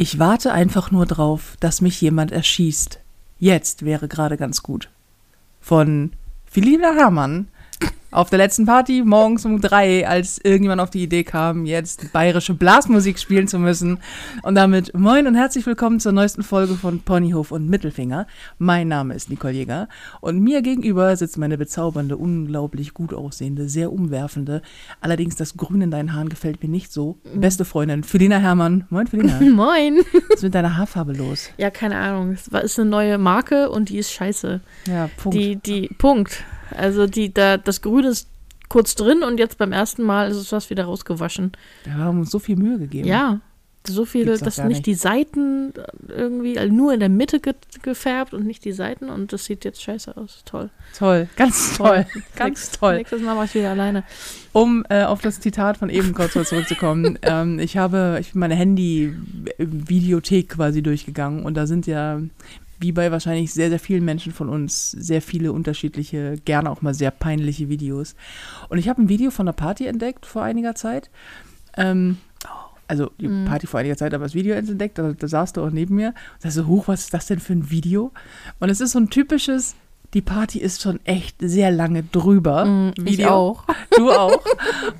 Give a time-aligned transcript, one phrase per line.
[0.00, 3.00] Ich warte einfach nur drauf, dass mich jemand erschießt.
[3.40, 4.90] Jetzt wäre gerade ganz gut.
[5.60, 6.12] Von
[6.46, 7.48] Philina Herrmann
[8.10, 12.54] auf der letzten Party morgens um drei, als irgendjemand auf die Idee kam, jetzt bayerische
[12.54, 13.98] Blasmusik spielen zu müssen.
[14.42, 18.26] Und damit moin und herzlich willkommen zur neuesten Folge von Ponyhof und Mittelfinger.
[18.58, 19.88] Mein Name ist Nicole Jäger
[20.20, 24.62] und mir gegenüber sitzt meine bezaubernde, unglaublich gut aussehende, sehr umwerfende,
[25.00, 28.86] allerdings das Grün in deinen Haaren gefällt mir nicht so, beste Freundin Felina Herrmann.
[28.88, 29.38] Moin Felina.
[29.40, 29.98] Moin.
[30.28, 31.50] Was ist mit deiner Haarfarbe los?
[31.58, 32.32] Ja, keine Ahnung.
[32.32, 34.60] Es ist eine neue Marke und die ist scheiße.
[34.86, 35.38] Ja, Punkt.
[35.38, 36.44] Die, die, Punkt.
[36.76, 38.28] Also die, da, das Grün ist
[38.68, 41.52] kurz drin und jetzt beim ersten Mal ist es fast wieder rausgewaschen.
[41.84, 43.08] Wir haben uns so viel Mühe gegeben.
[43.08, 43.40] Ja.
[43.86, 44.86] So viel, dass nicht nicht.
[44.86, 45.72] die Seiten
[46.08, 49.64] irgendwie, also nur in der Mitte ge gefärbt und nicht die Seiten und das sieht
[49.64, 50.42] jetzt scheiße aus.
[50.44, 50.68] Toll.
[50.98, 52.04] Toll, ganz toll,
[52.36, 52.96] ganz Nächstes- toll.
[52.96, 54.02] Nächstes Mal mache ich wieder alleine.
[54.52, 58.40] Um äh, auf das Zitat von eben kurz mal zurückzukommen, ähm, ich habe, ich bin
[58.40, 62.20] meine Handy-Videothek quasi durchgegangen und da sind ja,
[62.80, 66.94] wie bei wahrscheinlich sehr, sehr vielen Menschen von uns, sehr viele unterschiedliche, gerne auch mal
[66.94, 68.14] sehr peinliche Videos.
[68.68, 71.10] Und ich habe ein Video von einer Party entdeckt vor einiger Zeit.
[71.76, 72.18] Ähm,
[72.86, 73.44] also die Mhm.
[73.44, 76.08] Party vor einiger Zeit, aber das Video entdeckt, da, da saß du auch neben mir.
[76.08, 78.12] Und da so, hoch, was ist das denn für ein Video?
[78.60, 79.74] Und es ist so ein typisches,
[80.14, 82.64] die Party ist schon echt sehr lange drüber.
[82.64, 83.28] Mm, ich Video.
[83.28, 83.64] auch.
[83.96, 84.44] Du auch.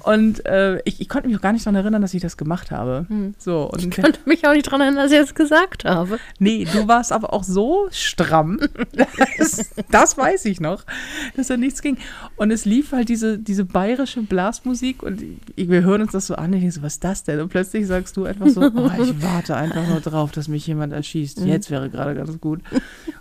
[0.02, 2.72] Und äh, ich, ich konnte mich auch gar nicht daran erinnern, dass ich das gemacht
[2.72, 3.06] habe.
[3.08, 3.34] Hm.
[3.38, 6.18] So, und Ich konnte mich auch nicht dran erinnern, dass ich das gesagt habe.
[6.40, 8.58] nee, du warst aber auch so stramm.
[9.38, 10.82] Das, das weiß ich noch,
[11.36, 11.96] dass da nichts ging.
[12.34, 15.22] Und es lief halt diese, diese bayerische Blasmusik und
[15.54, 16.52] ich, wir hören uns das so an.
[16.52, 17.40] Ich denke so, was ist das denn?
[17.40, 20.92] Und plötzlich sagst du einfach so, oh, ich warte einfach nur drauf, dass mich jemand
[20.92, 21.38] erschießt.
[21.42, 22.60] Jetzt wäre gerade ganz gut.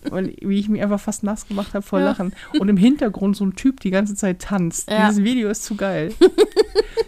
[0.09, 2.05] Und wie ich mich einfach fast nass gemacht habe vor Ja.
[2.05, 2.33] Lachen.
[2.59, 4.89] Und im Hintergrund so ein Typ die ganze Zeit tanzt.
[4.89, 5.07] Ja.
[5.07, 6.13] Dieses Video ist zu geil.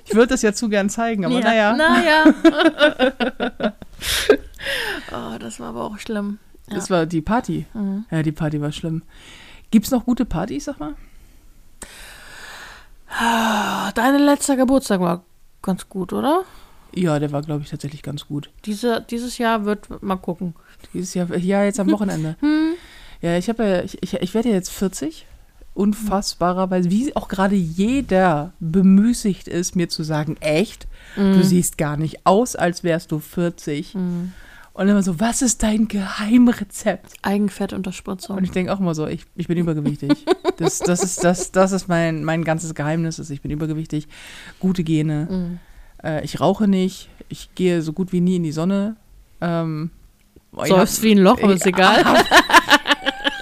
[0.06, 1.76] Ich würde das ja zu gern zeigen, aber ja.
[1.76, 1.76] naja.
[1.76, 2.34] Naja.
[5.12, 6.40] oh, das war aber auch schlimm.
[6.68, 7.68] Das war die Party.
[7.76, 8.06] Mhm.
[8.10, 9.04] Ja, die Party war schlimm.
[9.70, 10.96] Gibt's noch gute Partys, sag mal?
[13.08, 15.24] Ah, Dein letzter Geburtstag war
[15.62, 16.44] ganz gut, oder?
[16.96, 18.50] Ja, der war, glaube ich, tatsächlich ganz gut.
[18.66, 20.56] Diese, dieses Jahr wird mal gucken.
[20.94, 22.36] Dieses Jahr, ja, jetzt am Wochenende.
[22.40, 22.74] Hm.
[23.22, 25.26] Ja, ich habe ja, ich, ich, ich werde ja jetzt 40.
[25.74, 32.26] Unfassbarerweise, wie auch gerade jeder bemüßigt ist, mir zu sagen, echt, du siehst gar nicht
[32.26, 33.96] aus, als wärst du 40.
[33.96, 34.34] Mhm.
[34.74, 37.14] Und immer so, was ist dein Geheimrezept?
[37.22, 38.38] Eigenfettunterspritzung.
[38.38, 40.26] Und ich denke auch immer so, ich, ich bin übergewichtig.
[40.58, 44.08] Das, das ist, das, das ist mein, mein ganzes Geheimnis, ist, ich bin übergewichtig,
[44.60, 45.28] gute Gene.
[45.30, 45.60] Mhm.
[46.04, 48.98] Äh, ich rauche nicht, ich gehe so gut wie nie in die Sonne.
[49.40, 49.92] Ähm,
[50.52, 52.04] Säufst wie ein Loch, aber ist egal.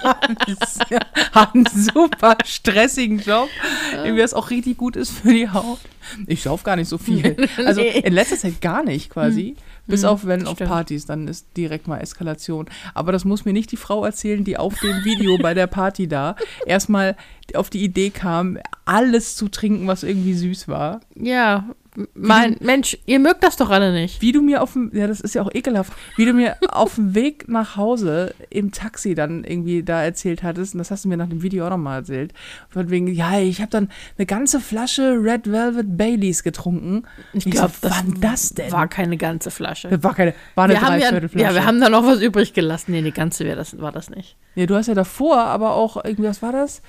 [0.02, 3.48] habe einen super stressigen Job,
[3.92, 5.78] irgendwie das auch richtig gut ist für die Haut.
[6.26, 7.36] Ich sauf gar nicht so viel.
[7.58, 8.00] Also Nee.
[8.00, 9.56] in letzter Zeit gar nicht quasi.
[9.86, 10.68] Bis Hm, auf wenn auf stimmt.
[10.70, 12.66] Partys, dann ist direkt mal Eskalation.
[12.94, 16.08] Aber das muss mir nicht die Frau erzählen, die auf dem Video bei der Party
[16.08, 16.36] da
[16.66, 17.16] erstmal
[17.54, 21.00] auf die Idee kam, alles zu trinken, was irgendwie süß war.
[21.14, 21.64] Ja,
[22.14, 24.22] mein Mensch, ihr mögt das doch alle nicht.
[24.22, 26.94] Wie du mir auf dem, ja, das ist ja auch ekelhaft, wie du mir auf
[26.94, 31.08] dem Weg nach Hause im Taxi dann irgendwie da erzählt hattest, und das hast du
[31.08, 32.32] mir nach dem Video auch nochmal erzählt,
[32.68, 37.02] von wegen, ja, ich habe dann eine ganze Flasche Red Velvet Baileys getrunken.
[37.32, 38.70] Ich glaube, so, wann das denn?
[38.70, 39.88] war keine ganze Flasche.
[39.88, 41.44] Das war keine, war eine haben ja, Dreiviertelflasche.
[41.44, 42.92] ja, wir haben da noch was übrig gelassen.
[42.92, 44.36] Nee, die ganze wär das, war das nicht.
[44.54, 46.82] Ja, du hast ja davor, aber auch irgendwie, was war das?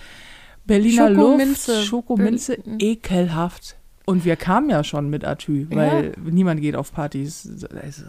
[0.66, 1.76] Berliner Schokominze.
[1.76, 3.79] Luft, Schokominze, ekelhaft.
[4.10, 7.48] Und wir kamen ja schon mit Atü, weil niemand geht auf Partys.
[7.80, 8.06] Also,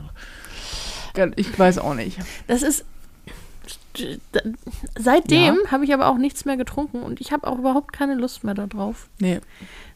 [1.37, 2.17] ich weiß auch nicht.
[2.47, 2.87] Das ist.
[4.99, 8.45] Seitdem habe ich aber auch nichts mehr getrunken und ich habe auch überhaupt keine Lust
[8.45, 9.09] mehr darauf.
[9.19, 9.41] Nee,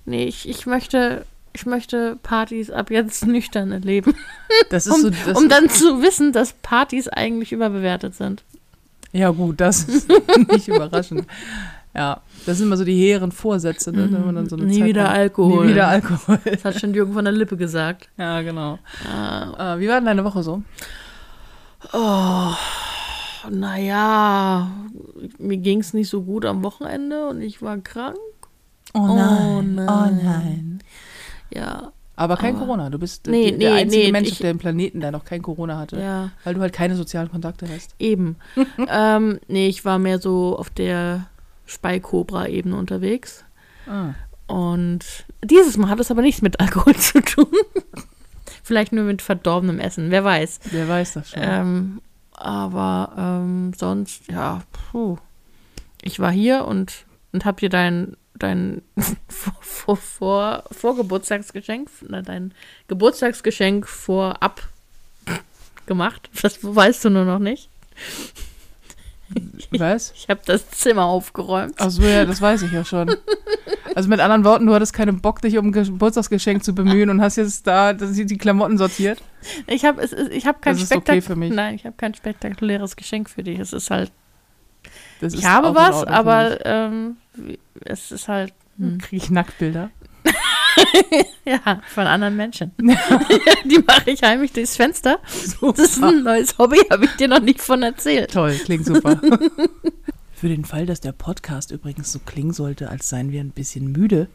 [0.04, 1.24] Nee, ich, ich möchte.
[1.54, 4.14] Ich möchte Partys ab jetzt nüchtern erleben,
[4.70, 5.10] das ist um, so.
[5.10, 8.42] Das um dann zu wissen, dass Partys eigentlich überbewertet sind.
[9.12, 10.08] Ja, gut, das ist
[10.50, 11.26] nicht überraschend.
[11.94, 14.66] Ja, das sind immer so die hehren Vorsätze, ne, wenn man dann so eine.
[14.66, 15.64] Nie Zeit wieder lang- Alkohol.
[15.66, 16.38] Nie wieder Alkohol.
[16.44, 18.08] Das hat schon Jürgen von der Lippe gesagt.
[18.18, 18.78] Ja, genau.
[19.10, 20.62] Ah, Äh, wie war denn deine Woche so?
[21.92, 22.50] oh,
[23.50, 24.68] naja,
[25.38, 28.16] mir ging es nicht so gut am Wochenende und ich war krank.
[28.94, 29.78] Oh nein.
[29.80, 30.78] Oh nein.
[31.52, 32.90] Ja, Aber kein Aber- Corona.
[32.90, 35.42] Du bist Nee, die, der nee, einzige nee, Mensch auf dem Planeten, der noch kein
[35.42, 36.00] Corona hatte.
[36.00, 37.94] ja, Weil du halt keine sozialen Kontakte hast.
[37.98, 38.36] eben.
[38.88, 41.26] ähm, nee, ich war mehr so auf der
[41.66, 43.44] Speikobra-Ebene unterwegs.
[43.86, 44.14] Ah.
[44.46, 45.04] Und
[45.42, 47.46] dieses Mal hat es aber nichts mit Alkohol zu tun.
[48.62, 50.60] Vielleicht nur mit verdorbenem Essen, wer weiß.
[50.70, 51.42] Wer weiß das schon.
[51.42, 52.00] Ähm,
[52.32, 55.18] aber ähm, sonst, ja, puh.
[56.02, 58.82] Ich war hier und, und hab dir dein, dein
[59.28, 60.94] vor, vor, vor,
[62.08, 62.54] na, dein
[62.88, 64.68] Geburtstagsgeschenk vorab
[65.86, 66.28] gemacht.
[66.42, 67.68] Das weißt du nur noch nicht.
[69.70, 70.12] Was?
[70.16, 71.74] Ich habe das Zimmer aufgeräumt.
[71.78, 73.16] Ach so, ja, das weiß ich ja schon.
[73.94, 77.20] Also mit anderen Worten, du hattest keinen Bock, dich um ein Geburtstagsgeschenk zu bemühen und
[77.20, 79.22] hast jetzt da die Klamotten sortiert.
[79.66, 81.52] Ich habe hab kein ist okay für mich.
[81.52, 83.58] Nein, ich habe kein spektakuläres Geschenk für dich.
[83.58, 84.10] Es ist halt.
[85.20, 87.16] Ist ich habe was, aber ähm,
[87.84, 88.52] es ist halt.
[88.78, 88.98] Hm.
[88.98, 89.90] Kriege ich Nacktbilder?
[91.44, 92.72] Ja, von anderen Menschen.
[92.78, 95.18] Die mache ich heimlich durchs Fenster.
[95.60, 98.32] Das ist ein neues Hobby, habe ich dir noch nicht von erzählt.
[98.32, 99.20] Toll, klingt super.
[100.32, 103.92] Für den Fall, dass der Podcast übrigens so klingen sollte, als seien wir ein bisschen
[103.92, 104.28] müde,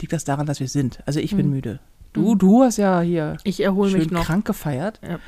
[0.00, 1.00] liegt das daran, dass wir sind.
[1.06, 1.52] Also ich bin Mhm.
[1.52, 1.80] müde.
[2.14, 4.24] Du, du hast ja hier Ich erhole schön mich noch.
[4.24, 5.00] krank gefeiert.
[5.02, 5.18] Ja.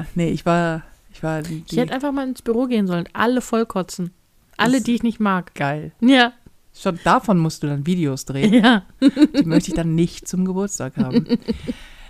[0.00, 3.08] Äh, nee, ich war, ich war die, Ich hätte einfach mal ins Büro gehen sollen.
[3.12, 4.12] Alle vollkotzen.
[4.56, 5.54] Alle, die ich nicht mag.
[5.54, 5.92] geil.
[6.00, 6.32] Ja,
[6.74, 8.54] Schon davon musst du dann Videos drehen.
[8.54, 8.84] ja.
[9.00, 11.26] Die möchte ich dann nicht zum Geburtstag haben.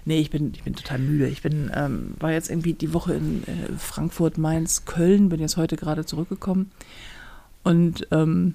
[0.05, 1.29] Nee, ich bin, ich bin total müde.
[1.29, 5.59] Ich bin, ähm, war jetzt irgendwie die Woche in äh, Frankfurt, Mainz, Köln, bin jetzt
[5.59, 6.71] heute gerade zurückgekommen.
[7.63, 8.55] Und ähm,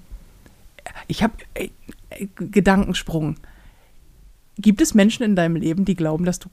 [1.06, 1.68] ich habe äh,
[2.10, 3.36] äh, Gedankensprung.
[4.58, 6.48] Gibt es Menschen in deinem Leben, die glauben, dass du,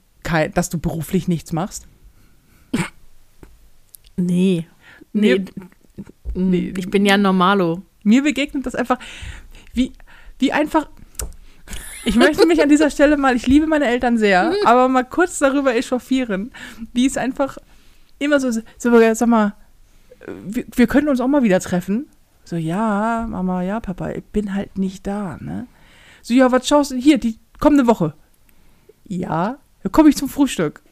[0.54, 1.88] dass du beruflich nichts machst?
[4.16, 4.66] Nee.
[5.12, 5.44] Nee.
[6.34, 6.74] Nee.
[6.76, 7.82] Ich bin ja ein Normalo.
[8.04, 8.98] Mir begegnet das einfach,
[9.72, 9.92] wie,
[10.38, 10.88] wie einfach.
[12.04, 15.38] Ich möchte mich an dieser Stelle mal, ich liebe meine Eltern sehr, aber mal kurz
[15.38, 16.52] darüber echauffieren,
[16.92, 17.58] wie es einfach
[18.18, 19.54] immer so, so sag mal,
[20.44, 22.08] wir, wir können uns auch mal wieder treffen.
[22.44, 25.66] So, ja, Mama, ja, Papa, ich bin halt nicht da, ne?
[26.22, 26.96] So, ja, was schaust du?
[26.96, 28.14] Hier, die kommende Woche.
[29.06, 30.82] Ja, da komme ich zum Frühstück.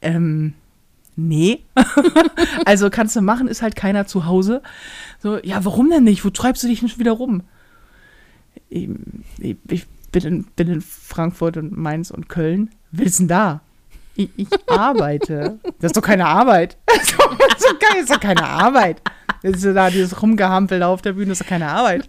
[0.00, 0.54] Ähm,
[1.16, 1.64] nee.
[2.64, 4.62] also kannst du machen, ist halt keiner zu Hause.
[5.20, 6.24] So, ja, warum denn nicht?
[6.24, 7.42] Wo treibst du dich denn schon wieder rum?
[8.68, 8.88] Ich,
[9.68, 12.70] ich, bin, in, bin in Frankfurt und Mainz und Köln.
[12.90, 13.60] Willst denn da?
[14.14, 15.58] Ich, ich arbeite.
[15.80, 16.76] Das ist doch keine Arbeit.
[17.90, 19.02] Das ist doch, keine Arbeit.
[19.42, 22.06] Das ist so da dieses Rumgehampel auf der Bühne, das ist doch keine Arbeit.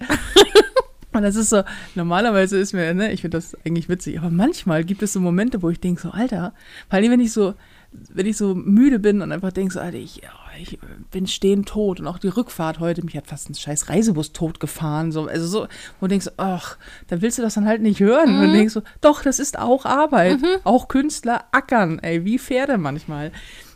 [1.12, 1.64] Und das ist so,
[1.96, 5.62] normalerweise ist mir, ne, ich finde das eigentlich witzig, aber manchmal gibt es so Momente,
[5.62, 6.54] wo ich denke, so, Alter,
[6.88, 7.56] vor allem wenn ich so,
[7.92, 10.80] wenn ich so müde bin und einfach denke, so, Alter, ich, oh, ich
[11.12, 14.60] bin stehend tot und auch die Rückfahrt heute, mich hat fast ein scheiß Reisebus tot
[14.60, 15.68] gefahren, so, also so,
[16.00, 18.36] wo du denkst, ach, dann willst du das dann halt nicht hören.
[18.36, 20.40] Und du denkst so, doch, das ist auch Arbeit.
[20.64, 23.32] Auch Künstler ackern, ey, wie Pferde manchmal.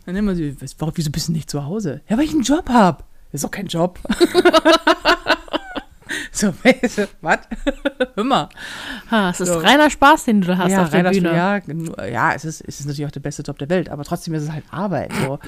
[0.05, 0.43] Dann immer so,
[0.79, 2.01] warum, wieso bist du nicht zu Hause?
[2.07, 3.05] Ja, weil ich einen Job hab.
[3.31, 3.99] Das ist doch kein Job.
[6.31, 6.53] so,
[7.21, 7.39] was?
[8.23, 8.49] Mal.
[9.11, 9.59] Ha, es ist So.
[9.59, 11.33] reiner Spaß, den du da hast ja, auf der Bühne.
[11.33, 14.33] ja, ja, es ist, es ist natürlich auch der beste Job der Welt, aber trotzdem
[14.33, 15.11] ist es halt Arbeit.
[15.13, 15.39] So.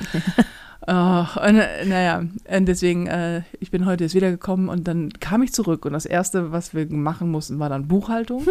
[0.87, 5.53] oh, und, naja, und deswegen, äh, ich bin heute jetzt wiedergekommen und dann kam ich
[5.53, 8.47] zurück und das Erste, was wir machen mussten, war dann Buchhaltung.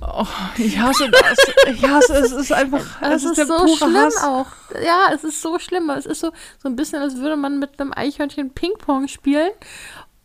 [0.00, 0.26] Oh,
[0.58, 1.38] ich hasse das.
[1.72, 2.32] Ich hasse es.
[2.32, 2.84] Es ist einfach.
[3.00, 4.22] Es es ist, der so schlimm Hass.
[4.24, 4.46] auch.
[4.84, 5.88] Ja, es ist so schlimm.
[5.90, 9.50] Es ist so, so ein bisschen, als würde man mit einem Eichhörnchen Ping-Pong spielen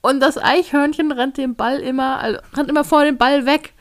[0.02, 3.74] und das Eichhörnchen rennt den Ball immer, also rennt immer vor dem Ball weg.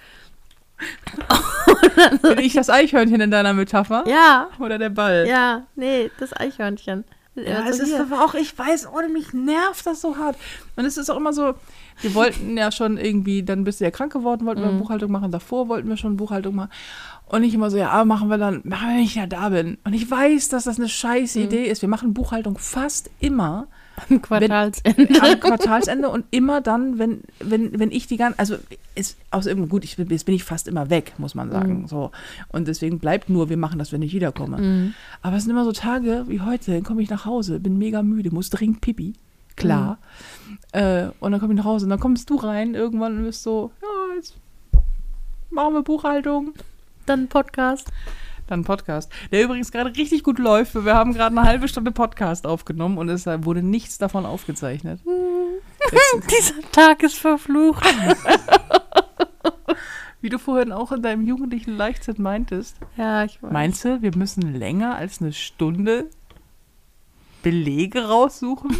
[2.22, 4.04] Bin ich das Eichhörnchen in deiner Metapher?
[4.06, 5.26] Ja, Oder der Ball?
[5.28, 7.04] ja, nee, das Eichhörnchen.
[7.34, 10.36] Ja, Also es ist aber auch, ich weiß, ohne mich nervt das so hart.
[10.76, 11.54] Und es ist auch immer so,
[12.00, 15.30] wir wollten ja schon irgendwie, dann bist du ja krank geworden, wollten wir Buchhaltung machen,
[15.30, 16.70] davor wollten wir schon Buchhaltung machen.
[17.26, 19.78] Und ich immer so, ja, machen wir dann, machen wir, wenn ich ja da bin.
[19.84, 21.82] Und ich weiß, dass das eine scheiß Idee ist.
[21.82, 23.68] Wir machen Buchhaltung fast immer
[24.08, 25.22] am Quartalsende.
[25.22, 28.56] am Quartalsende und immer dann, wenn, wenn, wenn ich die ganze, also
[28.94, 31.86] ist aus irgendeinem, gut, ich, jetzt bin ich fast immer weg, muss man sagen.
[31.88, 32.10] So.
[32.48, 34.58] Und deswegen bleibt nur, wir machen das, wenn ich wiederkomme.
[34.58, 34.94] Mhm.
[35.22, 38.02] Aber es sind immer so Tage wie heute, dann komme ich nach Hause, bin mega
[38.02, 39.14] müde, muss dringend pipi,
[39.56, 39.98] klar.
[40.72, 43.42] Äh, und dann komme ich nach Hause und dann kommst du rein irgendwann und bist
[43.42, 44.36] so, ja, jetzt
[45.50, 46.54] machen wir Buchhaltung.
[47.06, 47.90] Dann Podcast.
[48.48, 49.12] Dann Podcast.
[49.30, 50.74] Der übrigens gerade richtig gut läuft.
[50.74, 55.00] weil Wir haben gerade eine halbe Stunde Podcast aufgenommen und es wurde nichts davon aufgezeichnet.
[56.30, 57.84] Dieser Tag ist verflucht.
[60.20, 62.76] wie du vorhin auch in deinem jugendlichen Leichtsinn meintest.
[62.96, 63.52] Ja, ich weiß.
[63.52, 66.10] Meinst du, wir müssen länger als eine Stunde
[67.42, 68.76] Belege raussuchen?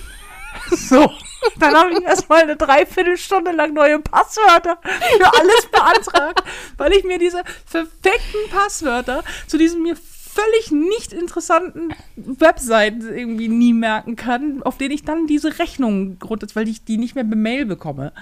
[0.71, 1.11] So,
[1.59, 6.43] dann habe ich erstmal eine Dreiviertelstunde lang neue Passwörter für alles beantragt,
[6.77, 13.73] weil ich mir diese verfickten Passwörter zu diesen mir völlig nicht interessanten Webseiten irgendwie nie
[13.73, 17.37] merken kann, auf denen ich dann diese Rechnungen runter, weil ich die nicht mehr per
[17.37, 18.13] Mail bekomme.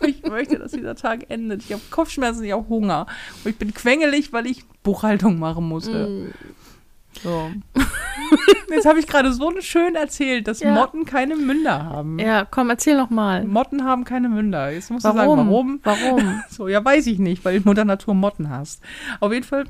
[0.00, 1.62] Ich, ich möchte, dass dieser Tag endet.
[1.64, 3.06] Ich habe Kopfschmerzen, ich habe Hunger.
[3.44, 6.32] Und ich bin quengelig, weil ich Buchhaltung machen musste.
[7.22, 7.50] So.
[8.70, 10.74] Jetzt habe ich gerade so schön erzählt, dass Ja.
[10.74, 12.18] Motten keine Münder haben.
[12.18, 13.44] Ja, komm, erzähl noch mal.
[13.44, 14.70] Motten haben keine Münder.
[14.70, 15.38] Jetzt musst du Warum?
[15.38, 15.80] sagen, warum?
[15.82, 16.42] Warum?
[16.50, 18.82] So, ja, weiß ich nicht, weil Mutter Natur Motten hast.
[19.20, 19.64] Auf jeden Fall,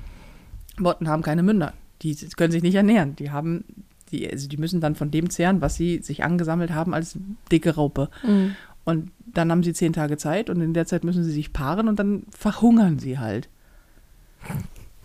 [0.78, 1.72] Motten haben keine Münder.
[2.02, 3.16] Die können sich nicht ernähren.
[3.16, 3.64] Die haben,
[4.10, 7.16] die, also die müssen dann von dem zehren, was sie sich angesammelt haben als
[7.50, 8.08] dicke Raupe.
[8.24, 8.56] Mhm.
[8.84, 11.88] Und dann haben sie zehn Tage Zeit und in der Zeit müssen sie sich paaren
[11.88, 13.48] und dann verhungern sie halt.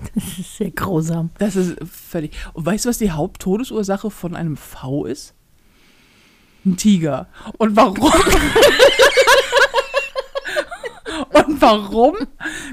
[0.16, 1.30] Das ist sehr grausam.
[1.38, 2.34] Das ist völlig.
[2.54, 5.34] Und weißt du, was die Haupttodesursache von einem V ist?
[6.66, 7.28] Ein Tiger.
[7.58, 8.12] Und warum?
[11.34, 12.16] Und warum?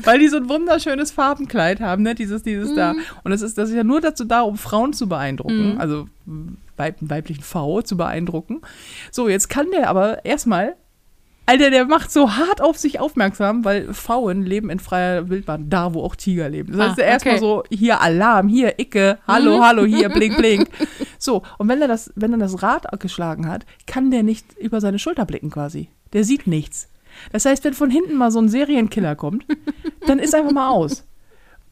[0.05, 2.15] Weil die so ein wunderschönes Farbenkleid haben, ne?
[2.15, 2.95] Dieses, dieses da.
[3.25, 5.77] Und das ist, das ist ja nur dazu da, um Frauen zu beeindrucken.
[5.79, 6.07] Also
[6.77, 8.63] Weib, weiblichen V zu beeindrucken.
[9.11, 10.77] So, jetzt kann der aber erstmal.
[11.50, 15.95] Alter, der macht so hart auf sich aufmerksam, weil Pfauen leben in freier Wildbahn, da
[15.95, 16.73] wo auch Tiger leben.
[16.76, 17.40] Das heißt, Ah, erstmal okay.
[17.40, 20.69] so, hier Alarm, hier Icke, hallo, hallo, hier, blink, blink.
[21.19, 24.80] So, und wenn er das, wenn er das Rad geschlagen hat, kann der nicht über
[24.80, 25.88] seine Schulter blicken quasi.
[26.12, 26.88] Der sieht nichts.
[27.33, 29.45] Das heißt, wenn von hinten mal so ein Serienkiller kommt,
[30.07, 31.04] dann ist einfach mal aus.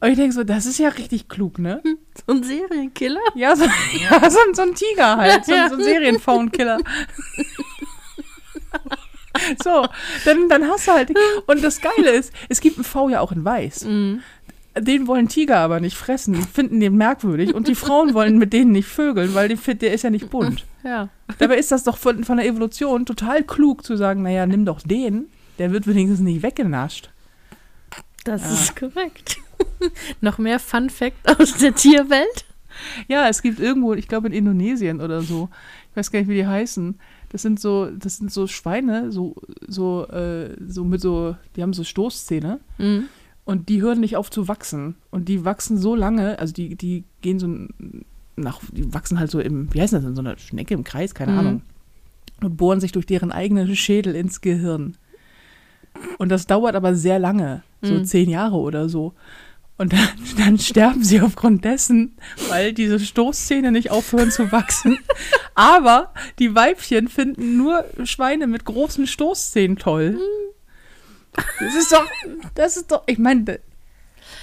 [0.01, 1.83] Und ich denke so, das ist ja richtig klug, ne?
[2.27, 3.21] So ein Serienkiller?
[3.35, 3.65] Ja, so,
[4.11, 6.79] ja, so, ein- so ein Tiger halt, so, ein- so ein Serienfaunkiller.
[9.63, 9.87] So,
[10.25, 11.13] dann, dann hast du halt.
[11.47, 13.85] Und das Geile ist, es gibt einen V ja auch in Weiß.
[13.85, 14.23] Mhm.
[14.79, 17.53] Den wollen Tiger aber nicht fressen, die finden den merkwürdig.
[17.55, 20.31] Und die Frauen wollen mit denen nicht vögeln, weil die, find- der ist ja nicht
[20.31, 20.65] bunt.
[20.85, 21.09] Ja.
[21.39, 24.81] Dabei ist das doch von, von der Evolution total klug zu sagen, naja, nimm doch
[24.81, 25.27] den,
[25.59, 27.11] der wird wenigstens nicht weggenascht.
[28.25, 28.53] Das Ja.
[28.53, 29.39] ist korrekt.
[30.21, 32.45] Noch mehr Fun Fact aus der Tierwelt?
[33.09, 35.49] Ja, es gibt irgendwo, ich glaube in Indonesien oder so,
[35.91, 36.99] ich weiß gar nicht, wie die heißen.
[37.31, 41.73] Das sind so, das sind so Schweine, so, so, äh, so mit so, die haben
[41.75, 43.05] so Stoßzähne Mhm.
[43.45, 44.95] und die hören nicht auf zu wachsen.
[45.11, 47.47] Und die wachsen so lange, also die, die gehen so
[48.37, 51.15] nach, die wachsen halt so im, wie heißt das denn, so eine Schnecke im Kreis,
[51.15, 51.39] keine Mhm.
[51.39, 51.63] Ahnung.
[52.41, 54.97] Und bohren sich durch deren eigenen Schädel ins Gehirn.
[56.19, 58.05] Und das dauert aber sehr lange, so Mhm.
[58.05, 59.13] zehn Jahre oder so.
[59.79, 62.17] Und dann, dann sterben sie aufgrund dessen,
[62.49, 64.99] weil diese Stoßzähne nicht aufhören zu wachsen.
[65.55, 70.19] Aber die Weibchen finden nur Schweine mit großen Stoßzähnen toll.
[71.61, 72.05] Das ist doch,
[72.57, 73.61] das ist doch, ich meine,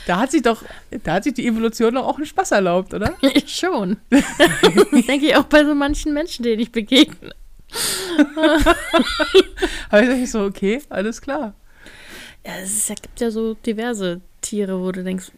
[0.08, 0.64] da, hat sich doch,
[1.04, 3.14] da hat sich die Evolution doch auch einen Spaß erlaubt, oder?
[3.22, 3.98] Ich schon.
[4.10, 4.24] Das
[5.06, 7.36] denke ich auch bei so manchen Menschen, denen ich begegne.
[9.90, 11.56] Aber ich dachte so, okay, alles klar.
[12.46, 15.32] Ja, es ist, gibt ja so diverse Tiere, wo du denkst.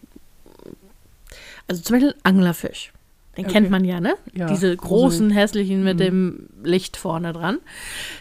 [1.66, 2.92] Also zum Beispiel Anglerfisch.
[3.36, 3.52] Den Okay.
[3.54, 4.14] kennt man ja, ne?
[4.34, 5.98] Ja, Diese großen, hässlichen mit Mhm.
[6.02, 7.58] dem Licht vorne dran.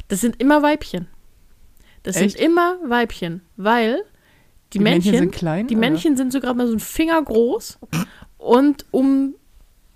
[0.10, 1.08] Das sind immer Weibchen.
[2.03, 2.38] Das Echt?
[2.38, 4.03] sind immer Weibchen, weil
[4.74, 5.79] die, Die Männchen, Männchen sind klein, die oder?
[5.89, 7.79] Männchen sind so gerade mal so ein Finger groß
[8.38, 9.36] und um,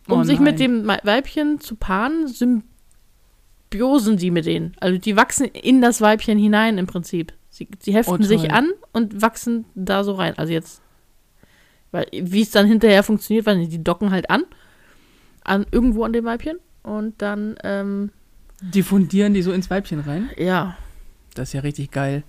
[0.07, 4.73] um Oh sich mit dem Weibchen zu paaren, symbiosen die mit denen.
[4.79, 7.33] Also die wachsen in das Weibchen hinein im Prinzip.
[7.49, 10.33] Sie, sie heften Oh, sich an und wachsen da so rein.
[10.37, 10.80] Also jetzt,
[11.91, 14.43] weil wie es dann hinterher funktioniert, weil die docken halt an,
[15.43, 18.11] an irgendwo an dem Weibchen und dann, ähm,
[18.61, 20.29] Diffundieren die so ins Weibchen rein?
[20.37, 20.77] ja.
[21.33, 22.23] Das ist ja richtig geil.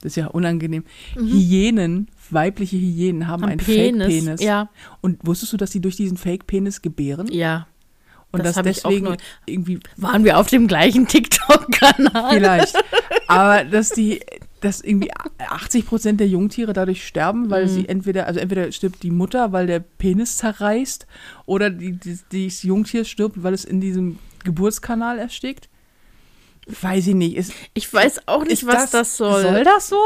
[0.00, 0.82] Das ist ja unangenehm.
[1.14, 1.26] Mhm.
[1.28, 4.06] Hyänen, weibliche Hyänen haben Am einen Penis.
[4.06, 4.42] Fake-Penis.
[4.42, 4.70] Ja,
[5.02, 7.28] Und wusstest du, dass die durch diesen Fake-Penis gebären?
[7.30, 7.66] ja.
[8.34, 12.30] Und das dass deswegen neu- irgendwie Waren wir auf dem gleichen TikTok-Kanal?
[12.34, 12.82] vielleicht.
[13.28, 14.20] aber dass die,
[14.62, 17.68] dass irgendwie 80 Prozent der Jungtiere dadurch sterben, weil Mhm.
[17.68, 21.06] sie entweder, also entweder stirbt die Mutter, weil der Penis zerreißt,
[21.46, 25.68] oder die, die, das Jungtier stirbt, weil es in diesem Geburtskanal erstickt.
[26.80, 27.36] Weiß ich nicht.
[27.36, 29.42] Ist, Ich weiß auch nicht, ist was das, soll.
[29.42, 30.00] Soll das so?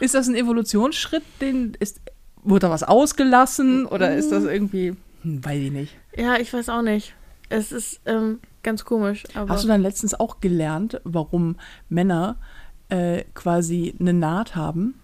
[0.00, 1.22] Ist das ein Evolutionsschritt?
[1.40, 2.00] Den ist,
[2.44, 3.86] wurde da was ausgelassen?
[3.86, 4.30] Oder ist Mhm.
[4.30, 4.94] das irgendwie.
[5.22, 5.96] Hm, weiß ich nicht.
[6.16, 7.14] Ja, ich weiß auch nicht.
[7.48, 9.24] Es ist ähm, ganz komisch.
[9.34, 11.56] Hast du dann letztens auch gelernt, warum
[11.88, 12.36] Männer
[12.92, 14.94] äh, quasi eine Naht haben?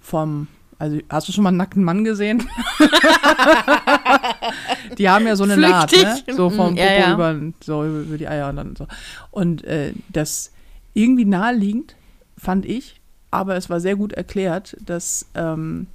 [0.00, 0.48] Vom.
[0.78, 2.48] Also, hast du schon mal einen nackten Mann gesehen?
[4.98, 5.98] die haben ja so eine Naht, ne?
[5.98, 6.34] Flüchtig.
[6.34, 7.12] So vom Mm, Popo ja, ja.
[7.12, 8.86] Über, so über, die Eier und dann so.
[9.30, 10.52] Und äh, das
[10.94, 11.96] irgendwie naheliegend,
[12.38, 12.98] fand ich,
[13.30, 15.86] aber es war sehr gut erklärt, dass ähm,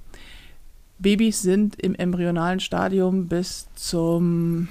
[1.00, 4.68] Babys sind im embryonalen Stadium bis zum,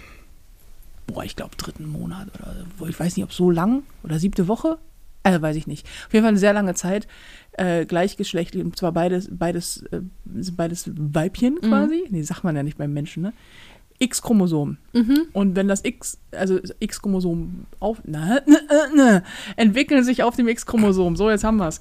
[1.07, 4.47] boah, ich glaube dritten Monat oder wo ich weiß nicht, ob so lang oder siebte
[4.47, 4.77] Woche,
[5.25, 5.85] also weiß ich nicht.
[6.07, 7.07] Auf jeden Fall eine sehr lange Zeit
[7.53, 11.67] äh, gleichgeschlechtlich und zwar beides, beides, äh, beides Weibchen Mhm.
[11.67, 12.03] quasi.
[12.09, 13.33] Nee, sagt man ja nicht beim Menschen, ne?
[13.97, 14.77] X-Chromosom.
[14.93, 15.21] Mhm.
[15.31, 19.23] Und wenn das X, also X-Chromosom auf, na, na, na, na,
[19.55, 21.15] entwickeln sich auf dem X-Chromosom.
[21.15, 21.79] So, jetzt haben wir es.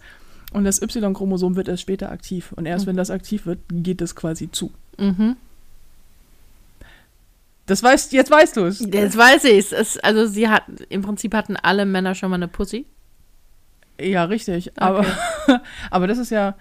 [0.53, 2.53] Und das Y-Chromosom wird erst später aktiv.
[2.53, 2.91] Und erst Mhm.
[2.91, 4.71] wenn das aktiv wird, geht das quasi zu.
[4.97, 5.35] Mhm.
[7.67, 8.81] Das weißt, jetzt weißt du es.
[8.81, 9.99] Jetzt weiß ich es.
[9.99, 12.85] Also sie hat, im Prinzip hatten alle Männer schon mal eine Pussy.
[14.01, 14.73] Ja, richtig.
[14.77, 15.05] Aber,
[15.91, 16.57] aber das ist ja,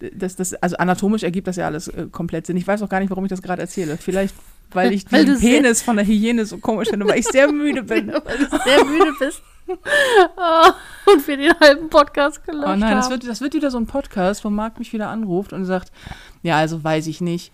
[0.00, 2.56] das, das, also anatomisch ergibt das ja alles äh, komplett Sinn.
[2.56, 3.96] Ich weiß auch gar nicht, warum ich das gerade erzähle.
[3.96, 4.34] Vielleicht,
[4.70, 7.82] weil ich Weil den Penis von der Hygiene so komisch finde, weil ich sehr müde
[7.82, 8.08] bin.
[8.24, 9.42] Weil du sehr müde bist.
[9.70, 13.12] Oh, und wir den halben Podcast gelöscht Oh nein, das haben.
[13.12, 15.92] wird, das wird wieder so ein Podcast, wo Marc mich wieder anruft und sagt,
[16.42, 17.52] ja, also weiß ich nicht.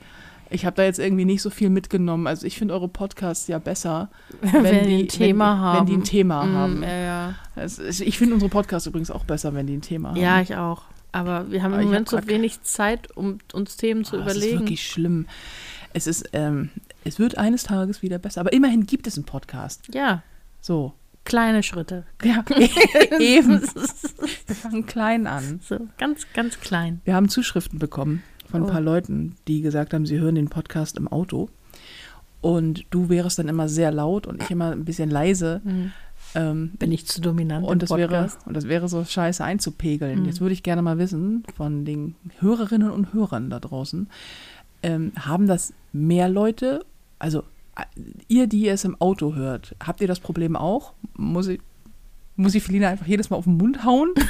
[0.54, 2.26] Ich habe da jetzt irgendwie nicht so viel mitgenommen.
[2.26, 4.08] Also ich finde eure Podcasts ja besser,
[4.40, 5.78] Wenn die ein Thema wenn, haben.
[5.80, 6.82] Wenn die ein Thema Mm, haben.
[6.82, 7.62] Ja, ja.
[7.64, 10.16] Ist- ich finde unsere Podcasts übrigens auch besser, wenn die ein Thema haben.
[10.16, 10.82] ja, ich auch.
[11.12, 14.20] Aber wir haben Aber im Moment hab so wenig Zeit, um uns Themen zu Ah,
[14.26, 14.60] Es ist überlegen.
[14.60, 15.26] wirklich schlimm.
[15.92, 16.70] Es ist, ähm,
[17.04, 18.40] es wird eines Tages wieder besser.
[18.40, 19.82] Aber immerhin gibt es einen Podcast.
[19.94, 20.22] Ja,
[20.60, 20.92] So.
[21.24, 22.04] kleine Schritte.
[22.24, 22.44] Ja,
[23.20, 23.62] eben.
[24.46, 25.60] Wir fangen klein an.
[25.62, 27.00] So, ganz, ganz klein.
[27.04, 28.22] Wir haben Zuschriften bekommen
[28.54, 28.72] von ein Oh.
[28.72, 31.48] paar Leuten, die gesagt haben, sie hören den Podcast im Auto.
[32.40, 35.60] Und du wärst dann immer sehr laut und ich immer ein bisschen leise.
[36.34, 38.46] Ähm, Bin ich zu dominant und im das, wäre, Podcast?
[38.46, 40.20] und das wäre so scheiße einzupegeln.
[40.20, 40.26] Mhm.
[40.26, 44.08] Jetzt würde ich gerne mal wissen von den Hörerinnen und Hörern da draußen,
[44.82, 46.84] ähm, haben das mehr Leute,
[47.18, 47.40] also
[47.76, 47.84] äh,
[48.28, 50.92] ihr, die es im Auto hört, habt ihr das Problem auch?
[51.16, 51.60] Muss ich,
[52.36, 54.12] muss ich Felina einfach jedes Mal auf den Mund hauen?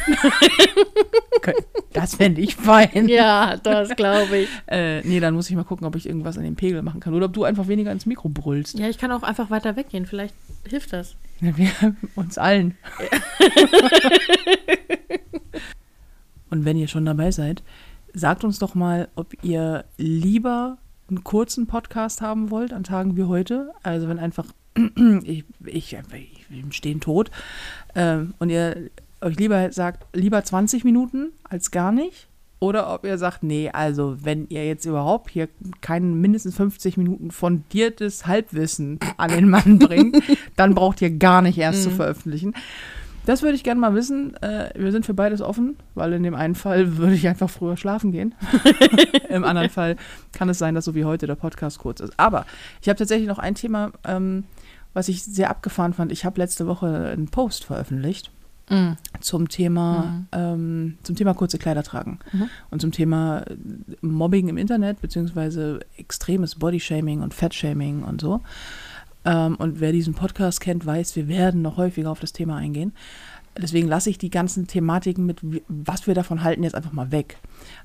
[1.36, 1.52] Okay,
[1.92, 3.06] das fände ich fein.
[3.06, 4.48] Ja, das glaube ich.
[4.66, 7.12] Äh, nee, dann muss ich mal gucken, ob ich irgendwas an dem Pegel machen kann.
[7.12, 8.78] Oder ob du einfach weniger ins Mikro brüllst.
[8.78, 10.06] Ja, ich kann auch einfach weiter weggehen.
[10.06, 10.34] Vielleicht
[10.66, 11.16] hilft das.
[11.40, 11.70] Wir,
[12.14, 12.78] uns allen.
[16.48, 17.62] Und wenn ihr schon dabei seid,
[18.14, 20.78] sagt uns doch mal, ob ihr lieber
[21.10, 23.72] einen kurzen Podcast haben wollt an Tagen wie heute.
[23.82, 24.46] Also wenn einfach
[25.24, 25.94] ich, ich,
[26.50, 27.30] ich stehen tot
[27.94, 32.28] ähm, und ihr euch lieber sagt, lieber 20 Minuten als gar nicht.
[32.60, 35.48] Oder ob ihr sagt, nee, also wenn ihr jetzt überhaupt hier
[35.82, 40.22] kein mindestens 50 Minuten fundiertes Halbwissen an den Mann bringt,
[40.56, 42.54] dann braucht ihr gar nicht erst zu veröffentlichen.
[43.26, 44.34] Das würde ich gerne mal wissen.
[44.42, 47.76] Äh, wir sind für beides offen, weil in dem einen Fall würde ich einfach früher
[47.76, 48.34] schlafen gehen.
[49.28, 49.96] Im anderen Fall
[50.32, 52.12] kann es sein, dass so wie heute der Podcast kurz ist.
[52.18, 52.44] Aber
[52.82, 54.44] ich habe tatsächlich noch ein Thema, ähm,
[54.94, 56.10] was ich sehr abgefahren fand.
[56.12, 58.30] Ich habe letzte Woche einen Post veröffentlicht
[58.70, 58.96] Mhm.
[59.20, 62.48] zum Thema, ähm, zum Thema kurze Kleider tragen Mhm.
[62.70, 63.44] und zum Thema
[64.00, 68.40] Mobbing im Internet, beziehungsweise extremes Bodyshaming und Fettshaming und so.
[69.26, 72.92] Ähm, und wer diesen Podcast kennt, weiß, wir werden noch häufiger auf das Thema eingehen.
[73.56, 75.38] Deswegen lasse ich die ganzen Thematiken mit,
[75.68, 77.38] was wir davon halten, jetzt einfach mal weg.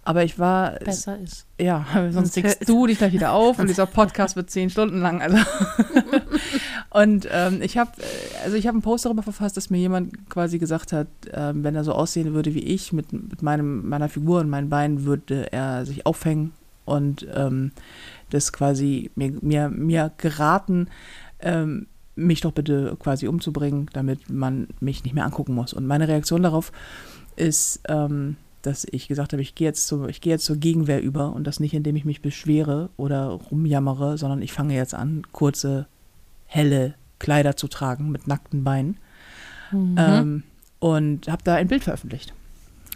[0.04, 1.46] Aber ich war, Besser ist.
[1.60, 5.22] ja, sonst hört- du dich gleich wieder auf und dieser Podcast wird zehn Stunden lang.
[5.22, 5.38] Also.
[6.90, 7.92] und ähm, ich habe
[8.44, 11.76] also ich habe einen Post darüber verfasst, dass mir jemand quasi gesagt hat, ähm, wenn
[11.76, 15.52] er so aussehen würde wie ich mit, mit meinem, meiner Figur und meinen Beinen, würde
[15.52, 16.54] er sich aufhängen
[16.86, 17.72] und ähm,
[18.32, 20.88] das quasi mir, mir, mir geraten,
[21.42, 21.88] ähm,
[22.20, 25.74] mich doch bitte quasi umzubringen, damit man mich nicht mehr angucken muss.
[25.74, 26.72] Und meine Reaktion darauf
[27.36, 31.02] ist, ähm, dass ich gesagt habe, ich gehe jetzt, zu, ich gehe jetzt zur Gegenwehr
[31.02, 35.24] über und das nicht, indem ich mich beschwere oder rumjammere, sondern ich fange jetzt an,
[35.32, 35.88] kurze,
[36.46, 38.98] helle Kleider zu tragen mit nackten Beinen.
[39.72, 39.96] Mhm.
[39.98, 40.44] Ähm,
[40.80, 42.34] und habe da ein Bild veröffentlicht.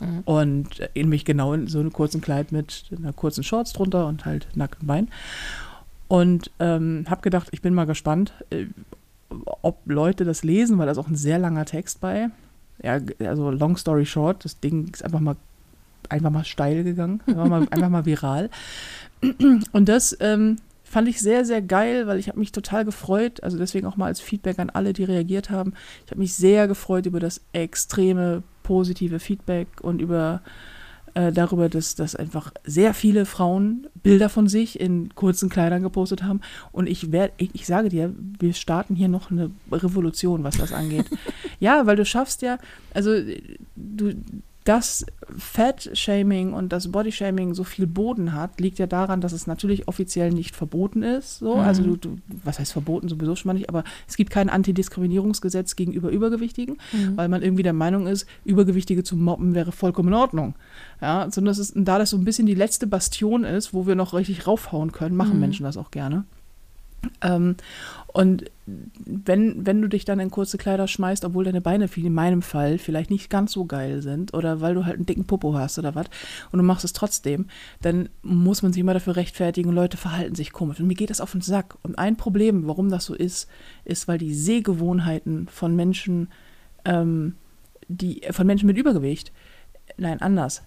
[0.02, 0.20] Mhm.
[0.26, 4.26] Und in mich genau in so einem kurzen Kleid mit einer kurzen Shorts drunter und
[4.26, 5.10] halt nackten Beinen.
[6.08, 8.66] Und ähm, habe gedacht, ich bin mal gespannt, äh,
[9.62, 12.30] ob Leute das lesen, weil da ist auch ein sehr langer Text bei.
[12.82, 15.36] Ja, also long story short, das Ding ist einfach mal
[16.10, 18.50] einfach mal steil gegangen, einfach mal, einfach mal viral.
[19.72, 23.58] Und das ähm, fand ich sehr, sehr geil, weil ich habe mich total gefreut, also
[23.58, 25.74] deswegen auch mal als Feedback an alle, die reagiert haben.
[26.06, 30.42] Ich habe mich sehr gefreut über das extreme positive Feedback und über
[31.16, 36.24] äh, darüber, dass, dass einfach sehr viele Frauen Bilder von sich in kurzen Kleidern gepostet
[36.24, 36.42] haben.
[36.72, 40.74] Und ich werde, ich, ich sage dir, wir starten hier noch eine Revolution, was das
[40.74, 41.06] angeht.
[41.60, 42.58] ja, weil du schaffst ja,
[42.94, 43.12] also
[43.76, 44.14] du,
[44.64, 45.06] das
[45.38, 50.32] Fat-Shaming und das Body-Shaming so viel Boden hat, liegt ja daran, dass es natürlich offiziell
[50.32, 51.40] nicht verboten ist.
[51.40, 51.56] So.
[51.56, 51.62] Mhm.
[51.62, 55.76] Also du, du, was heißt verboten sowieso schon mal nicht, aber es gibt kein Antidiskriminierungsgesetz
[55.76, 57.18] gegenüber Übergewichtigen, Mhm.
[57.18, 60.56] weil man irgendwie der Meinung ist, Übergewichtige zu mobben wäre vollkommen in Ordnung.
[61.02, 63.96] Ja, sondern das ist, da das so ein bisschen die letzte Bastion ist, wo wir
[63.96, 65.40] noch richtig raufhauen können, machen Mhm.
[65.42, 66.26] Menschen das auch gerne.
[67.22, 67.56] Ähm,
[68.08, 72.42] und wenn, wenn du dich dann in kurze Kleider schmeißt, obwohl deine Beine in meinem
[72.42, 75.80] Fall vielleicht nicht ganz so geil sind oder weil du halt einen dicken Popo hast
[75.80, 76.06] oder was
[76.52, 77.48] und du machst es trotzdem,
[77.82, 80.80] dann muss man sich immer dafür rechtfertigen, Leute verhalten sich komisch.
[80.80, 81.78] Und mir geht das auf den Sack.
[81.82, 83.50] Und ein Problem, warum das so ist,
[83.84, 86.30] ist, weil die Sehgewohnheiten von Menschen,
[86.86, 87.36] ähm,
[87.88, 89.32] die, von Menschen mit Übergewicht,
[89.98, 90.62] nein, anders.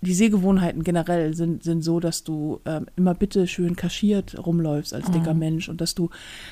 [0.00, 5.10] Die Sehgewohnheiten generell sind, sind so, dass du ähm, immer bitte schön kaschiert rumläufst als
[5.10, 5.40] dicker Mhm.
[5.40, 6.10] Mensch und dass du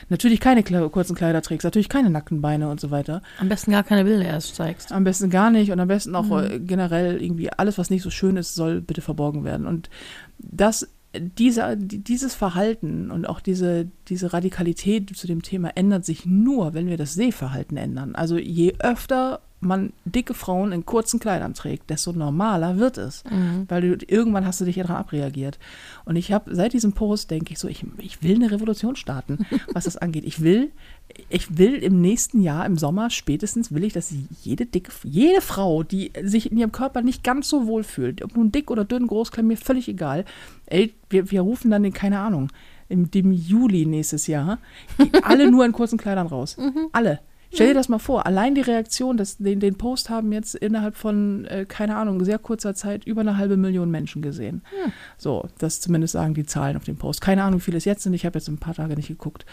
[0.09, 3.23] natürlich keine Kle kurzen Kleider trägst, natürlich keine nackten Beine und so weiter.
[3.39, 4.91] Am besten gar keine Bilder erst zeigst.
[4.91, 6.51] Am besten gar nicht und am besten auch Mhm.
[6.51, 9.67] äh, generell irgendwie alles, was nicht so schön ist, soll bitte verborgen werden.
[9.67, 9.91] Und
[10.39, 16.27] das, dieser, die- dieses Verhalten und auch diese, diese Radikalität zu dem Thema ändert sich
[16.27, 18.15] nur, wenn wir das Sehverhalten ändern.
[18.17, 23.25] Also je öfter man dicke Frauen in kurzen Kleidern trägt, desto normaler wird es.
[23.25, 23.65] Mhm.
[23.69, 25.59] Weil du, irgendwann hast du dich ja daran abreagiert.
[26.05, 29.47] Und ich habe seit diesem Post, denke ich so, ich, ich will eine Revolution starten,
[29.73, 30.25] was das angeht.
[30.25, 30.73] Ich will,
[31.31, 35.83] ich will im nächsten Jahr, im Sommer spätestens, will ich, dass jede dicke, jede Frau,
[35.83, 39.07] die sich in ihrem Körper nicht ganz so wohl fühlt, ob nun dick oder dünn,
[39.07, 40.25] groß, klein, mir völlig egal,
[40.67, 42.51] ey, wir, wir rufen dann den, keine Ahnung,
[42.89, 44.59] im dem Juli nächstes Jahr,
[45.23, 46.57] alle nur in kurzen Kleidern raus.
[46.93, 47.21] Alle.
[47.53, 50.97] Stell dir das mal vor, allein die Reaktion, das, den, den Post haben jetzt innerhalb
[50.97, 54.63] von, äh, keine Ahnung, sehr kurzer Zeit über eine halbe Million Menschen gesehen.
[55.17, 57.21] So, das zumindest sagen die Zahlen auf dem Post.
[57.21, 59.47] Keine Ahnung, wie viele es jetzt sind, ich habe jetzt ein paar Tage nicht geguckt.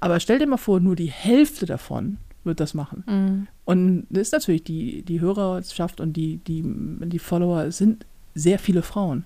[0.00, 3.04] Aber stell dir mal vor, nur die Hälfte davon wird das machen.
[3.06, 3.46] Mhm.
[3.64, 8.82] Und das ist natürlich die, die Hörerschaft und die, die, die Follower sind sehr viele
[8.82, 9.24] Frauen.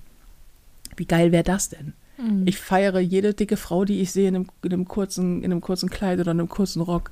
[0.96, 1.94] Wie geil wäre das denn?
[2.20, 2.42] Mhm.
[2.46, 5.61] Ich feiere jede dicke Frau, die ich sehe in einem, in einem, kurzen, in einem
[5.61, 7.11] kurzen Kleid oder in einem kurzen Rock.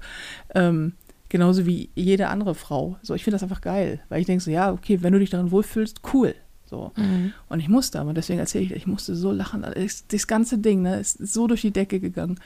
[0.55, 0.93] Ähm,
[1.29, 2.97] genauso wie jede andere Frau.
[3.03, 5.31] So, ich finde das einfach geil, weil ich denke so, ja, okay, wenn du dich
[5.31, 6.35] darin wohlfühlst, cool.
[6.65, 6.93] So.
[6.97, 7.33] Mhm.
[7.49, 9.63] Und ich musste, aber deswegen erzähle ich, ich musste so lachen.
[9.63, 12.39] Das, das ganze Ding, ne, ist so durch die Decke gegangen.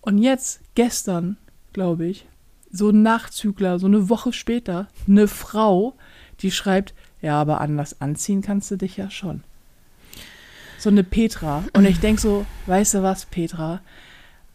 [0.00, 1.36] Und jetzt, gestern,
[1.72, 2.26] glaube ich,
[2.70, 5.94] so ein Nachzügler, so eine Woche später, eine Frau,
[6.40, 9.42] die schreibt, ja, aber anders anziehen kannst du dich ja schon.
[10.78, 11.64] So eine Petra.
[11.74, 13.80] Und ich denke so, weißt du was, Petra?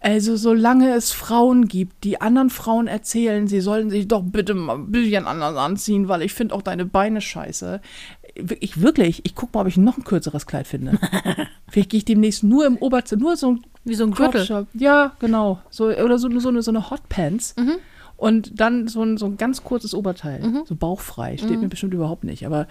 [0.01, 4.75] Also solange es Frauen gibt, die anderen Frauen erzählen, sie sollen sich doch bitte mal
[4.75, 7.81] ein bisschen anders anziehen, weil ich finde auch deine Beine scheiße.
[8.61, 10.97] Ich wirklich, ich guck mal, ob ich noch ein kürzeres Kleid finde.
[11.69, 14.67] Vielleicht gehe ich demnächst nur im Oberzimmer, nur so ein Wie so ein Gürtel.
[14.73, 15.59] Ja, genau.
[15.69, 17.55] So, oder so, so, eine, so eine Hotpants.
[17.57, 17.73] Mhm.
[18.15, 20.41] Und dann so ein, so ein ganz kurzes Oberteil.
[20.41, 20.61] Mhm.
[20.65, 21.35] So bauchfrei.
[21.37, 21.61] Steht Mhm.
[21.61, 22.45] mir bestimmt überhaupt nicht.
[22.45, 22.67] Aber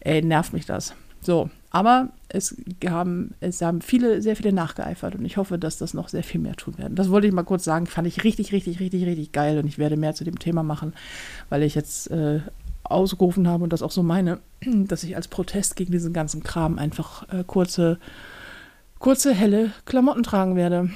[0.00, 0.94] ey, nervt mich das.
[1.22, 5.92] So, aber es haben, es haben viele, sehr viele nachgeeifert und ich hoffe, dass das
[5.94, 6.94] noch sehr viel mehr tun werden.
[6.94, 9.78] Das wollte ich mal kurz sagen, fand ich richtig, richtig, richtig, richtig geil und ich
[9.78, 10.94] werde mehr zu dem Thema machen,
[11.50, 12.40] weil ich jetzt äh,
[12.84, 16.78] ausgerufen habe und das auch so meine, dass ich als Protest gegen diesen ganzen Kram
[16.78, 17.98] einfach äh, kurze,
[18.98, 20.90] kurze, helle Klamotten tragen werde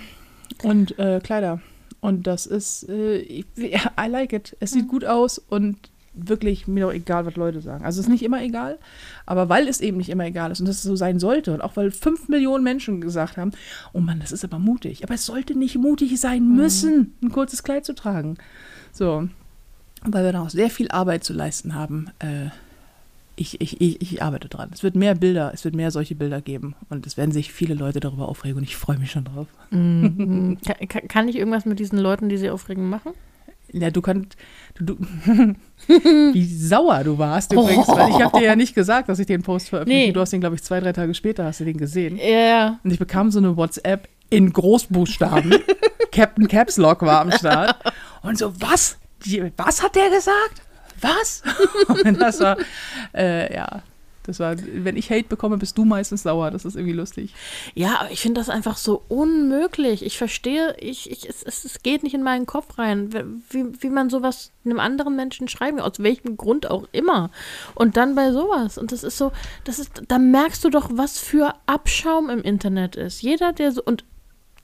[0.63, 1.61] und äh, Kleider.
[2.01, 4.57] Und das ist, äh, ich, I like it.
[4.59, 7.85] Es sieht gut aus und wirklich mir doch egal, was Leute sagen.
[7.85, 8.79] Also es ist nicht immer egal,
[9.25, 11.77] aber weil es eben nicht immer egal ist und das so sein sollte und auch
[11.77, 13.53] weil fünf Millionen Menschen gesagt haben,
[13.93, 15.05] oh Mann, das ist aber mutig.
[15.05, 18.37] Aber es sollte nicht mutig sein müssen, ein kurzes Kleid zu tragen.
[18.93, 19.29] So,
[20.05, 22.51] weil wir auch sehr viel Arbeit zu leisten haben, äh,
[23.35, 24.71] ich, ich, ich, ich arbeite dran.
[24.73, 27.75] Es wird mehr Bilder, es wird mehr solche Bilder geben und es werden sich viele
[27.75, 29.47] Leute darüber aufregen und ich freue mich schon drauf.
[29.71, 30.59] Mhm.
[31.09, 33.13] Kann ich irgendwas mit diesen Leuten, die sie aufregen, machen?
[33.73, 34.37] Ja, du kannst,
[34.75, 34.97] du, du
[35.87, 39.43] wie sauer du warst übrigens, weil ich habe dir ja nicht gesagt, dass ich den
[39.43, 40.07] Post veröffentliche.
[40.09, 40.13] Nee.
[40.13, 42.19] Du hast den, glaube ich, zwei, drei Tage später hast du den gesehen.
[42.19, 42.79] Ja.
[42.85, 45.55] Und ich bekam so eine WhatsApp in Großbuchstaben.
[46.13, 47.77] Captain Caps Lock war am Start.
[48.23, 48.99] Und so, was?
[49.57, 50.63] Was hat der gesagt?
[51.01, 51.43] Was?
[52.05, 52.57] Und das war,
[53.15, 53.83] äh, ja,
[54.25, 56.51] das war, wenn ich Hate bekomme, bist du meistens sauer.
[56.51, 57.35] Das ist irgendwie lustig.
[57.75, 60.05] Ja, aber ich finde das einfach so unmöglich.
[60.05, 63.13] Ich verstehe, ich, ich, es, es, geht nicht in meinen Kopf rein,
[63.51, 67.31] wie, wie man sowas einem anderen Menschen schreiben kann, aus welchem Grund auch immer.
[67.75, 68.79] Und dann bei sowas.
[68.79, 69.33] Und das ist so,
[69.65, 73.23] das ist, da merkst du doch, was für Abschaum im Internet ist.
[73.23, 74.05] Jeder, der so, und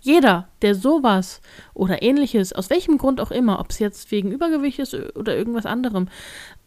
[0.02, 1.40] jeder, der sowas
[1.74, 5.66] oder ähnliches, aus welchem Grund auch immer, ob es jetzt wegen Übergewicht ist oder irgendwas
[5.66, 6.08] anderem,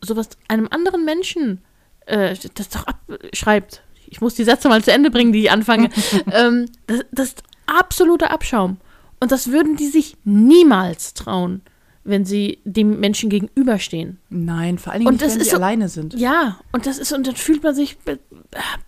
[0.01, 1.61] sowas einem anderen Menschen
[2.05, 3.81] äh, das doch abschreibt.
[4.07, 5.89] Ich muss die Sätze mal zu Ende bringen, die ich anfange.
[6.31, 8.77] ähm, das, das ist absoluter Abschaum.
[9.19, 11.61] Und das würden die sich niemals trauen,
[12.03, 14.17] wenn sie dem Menschen gegenüberstehen.
[14.29, 16.15] Nein, vor allen Dingen Und nicht, wenn sie so- alleine sind.
[16.15, 17.97] Ja, und das ist, und dann fühlt man sich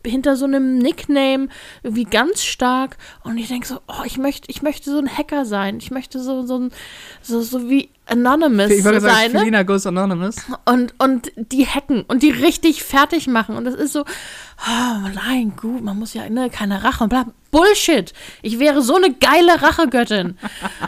[0.05, 1.47] hinter so einem Nickname
[1.83, 2.97] irgendwie ganz stark.
[3.23, 5.77] Und ich denke so, oh, ich möchte, ich möchte so ein Hacker sein.
[5.77, 6.71] Ich möchte so, so ein,
[7.21, 9.31] so, so wie Anonymous Ich würde sagen?
[9.31, 10.35] Felina Goes Anonymous.
[10.65, 13.55] Und, und die hacken und die richtig fertig machen.
[13.55, 17.25] Und das ist so, oh nein, gut, man muss ja, ne, keine Rache und bla.
[17.51, 18.13] Bullshit.
[18.41, 20.37] Ich wäre so eine geile Rachegöttin.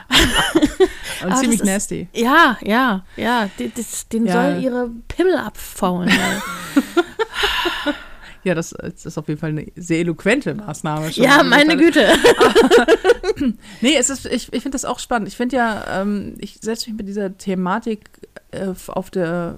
[1.23, 2.07] Und Aber ziemlich ist- nasty.
[2.13, 3.49] Ja, ja, ja.
[3.75, 4.33] Das, den Ja.
[4.33, 6.11] soll ihre Pimmel abfaulen.
[8.45, 11.11] Ja, das, das ist auf jeden Fall eine sehr eloquente Maßnahme.
[11.11, 11.23] schon.
[11.23, 12.07] ja, meine Güte.
[13.81, 15.27] Nee, es ist, ich, ich finde das auch spannend.
[15.27, 18.09] Ich finde ja, ähm, ich setze mich mit dieser Thematik
[18.51, 19.57] äh, auf der,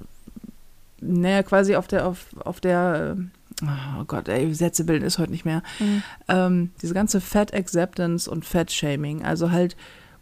[0.99, 3.17] naja, quasi auf der, auf, auf der,
[3.61, 5.63] oh Gott, ey, Sätze bilden ist heute nicht mehr.
[5.79, 6.03] Mhm.
[6.27, 9.75] Ähm, diese ganze Fat Acceptance und Fat Shaming, also halt,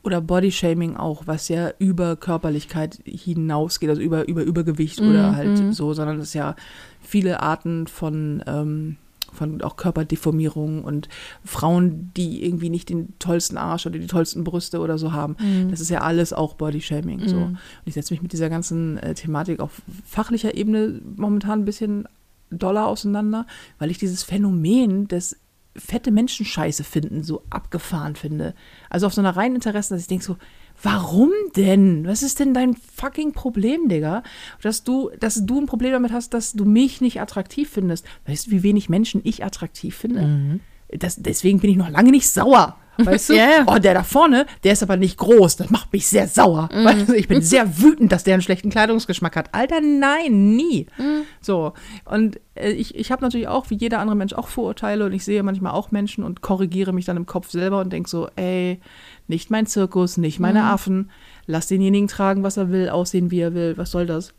[0.03, 5.35] oder Body Shaming auch, was ja über Körperlichkeit hinausgeht, also über, über Übergewicht Mhm, oder
[5.35, 5.73] halt mhm.
[5.73, 6.55] so, sondern ist ja
[7.05, 8.97] viele Arten von, ähm,
[9.31, 11.09] von auch Körperdeformierung und
[11.43, 15.35] Frauen, die irgendwie nicht den tollsten Arsch oder die tollsten Brüste oder so haben.
[15.39, 15.69] Mhm.
[15.69, 17.27] Das ist ja alles auch Body Shaming.
[17.27, 17.35] So.
[17.35, 17.43] Mhm.
[17.43, 22.07] Und ich setze mich mit dieser ganzen äh, Thematik auf fachlicher Ebene momentan ein bisschen
[22.49, 23.45] doller auseinander,
[23.79, 25.37] weil ich dieses Phänomen des
[25.77, 28.53] fette Menschen scheiße finden so abgefahren finde.
[28.89, 30.37] Also auf so einer reinen Interesse, dass ich denke so,
[30.81, 32.05] warum denn?
[32.05, 34.23] Was ist denn dein fucking Problem, Digga?
[34.61, 38.05] Dass du, dass du ein Problem damit hast, dass du mich nicht attraktiv findest.
[38.25, 40.21] Weißt du, wie wenig Menschen ich attraktiv finde?
[40.21, 40.59] Mhm.
[40.89, 42.77] Das, deswegen bin ich noch lange nicht sauer.
[42.97, 43.33] Weißt du?
[43.35, 43.63] Ja, ja.
[43.67, 45.57] Oh, der da vorne, der ist aber nicht groß.
[45.57, 46.69] Das macht mich sehr sauer.
[46.73, 46.85] Mhm.
[46.85, 49.49] Weißt du, ich bin sehr wütend, dass der einen schlechten Kleidungsgeschmack hat.
[49.53, 50.87] Alter, nein, nie.
[50.97, 51.21] Mhm.
[51.41, 51.73] So.
[52.05, 55.25] Und äh, ich, ich habe natürlich auch, wie jeder andere Mensch, auch Vorurteile und ich
[55.25, 58.79] sehe manchmal auch Menschen und korrigiere mich dann im Kopf selber und denke so, ey,
[59.27, 60.65] nicht mein Zirkus, nicht meine Mhm.
[60.65, 61.11] Affen.
[61.47, 63.77] Lass denjenigen tragen, was er will, aussehen, wie er will.
[63.77, 64.33] Was soll das?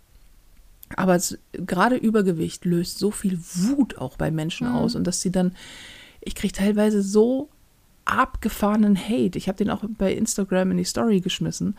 [0.96, 4.74] Aber es, gerade Übergewicht löst so viel Wut auch bei Menschen Mhm.
[4.76, 5.52] aus und dass sie dann,
[6.20, 7.48] ich kriege teilweise so
[8.06, 9.36] abgefahrenen Hate.
[9.36, 11.76] Ich habe den auch bei Instagram in die Story geschmissen,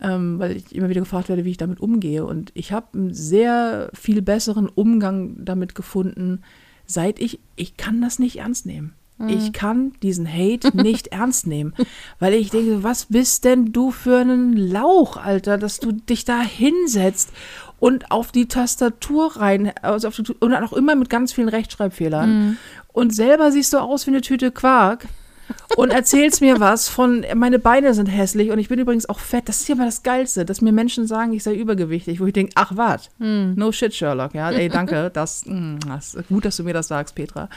[0.00, 2.24] ähm, weil ich immer wieder gefragt werde, wie ich damit umgehe.
[2.24, 6.42] Und ich habe einen sehr viel besseren Umgang damit gefunden,
[6.86, 8.94] seit ich, ich kann das nicht ernst nehmen.
[9.28, 11.72] Ich kann diesen Hate nicht ernst nehmen,
[12.18, 16.42] weil ich denke, was bist denn du für einen Lauch, Alter, dass du dich da
[16.42, 17.30] hinsetzt
[17.78, 22.58] und auf die Tastatur rein, also auf die, und auch immer mit ganz vielen Rechtschreibfehlern.
[22.92, 25.06] Und selber siehst du aus wie eine Tüte Quark
[25.76, 29.48] und erzählst mir was von, meine Beine sind hässlich und ich bin übrigens auch fett.
[29.48, 32.32] Das ist ja mal das Geilste, dass mir Menschen sagen, ich sei übergewichtig, wo ich
[32.32, 34.34] denke, ach was, no shit, Sherlock.
[34.34, 37.48] Ja, ey, danke, das, mm, das ist gut, dass du mir das sagst, Petra.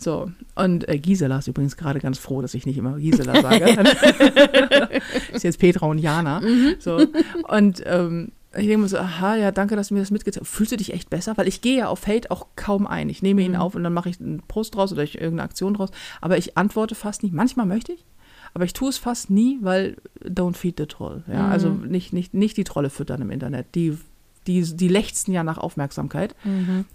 [0.00, 3.64] So, und äh, Gisela ist übrigens gerade ganz froh, dass ich nicht immer Gisela sage.
[5.32, 6.40] ist jetzt Petra und Jana.
[6.78, 7.04] So,
[7.48, 10.54] und ähm, ich denke mir so, aha, ja, danke, dass du mir das mitgeteilt hast.
[10.54, 11.36] Fühlst du dich echt besser?
[11.36, 13.10] Weil ich gehe ja auf Hate auch kaum ein.
[13.10, 15.74] Ich nehme ihn auf und dann mache ich einen Post draus oder ich irgendeine Aktion
[15.74, 15.90] draus.
[16.20, 17.34] Aber ich antworte fast nicht.
[17.34, 18.06] Manchmal möchte ich,
[18.54, 21.24] aber ich tue es fast nie, weil don't feed the troll.
[21.30, 23.74] Ja, also nicht, nicht, nicht die Trolle füttern im Internet.
[23.74, 23.98] Die,
[24.46, 26.34] die, die lechzen ja nach Aufmerksamkeit.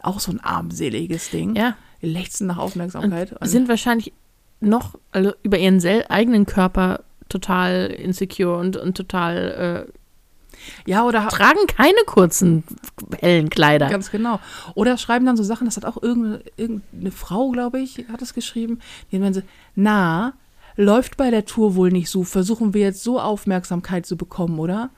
[0.01, 1.55] Auch so ein armseliges Ding.
[1.55, 1.77] Ja.
[2.01, 3.33] Die lechzen nach Aufmerksamkeit.
[3.33, 4.11] Und sind wahrscheinlich
[4.59, 9.87] noch also über ihren sel eigenen Körper total insecure und, und total
[10.85, 12.63] ja, oder tragen keine kurzen
[13.19, 13.89] hellen Kleider.
[13.89, 14.39] Ganz genau.
[14.75, 18.33] Oder schreiben dann so Sachen, das hat auch irgendeine, irgendeine Frau, glaube ich, hat es
[18.33, 18.79] geschrieben,
[19.11, 19.41] die meinen so,
[19.75, 20.33] na,
[20.75, 24.89] läuft bei der Tour wohl nicht so, versuchen wir jetzt so Aufmerksamkeit zu bekommen, oder?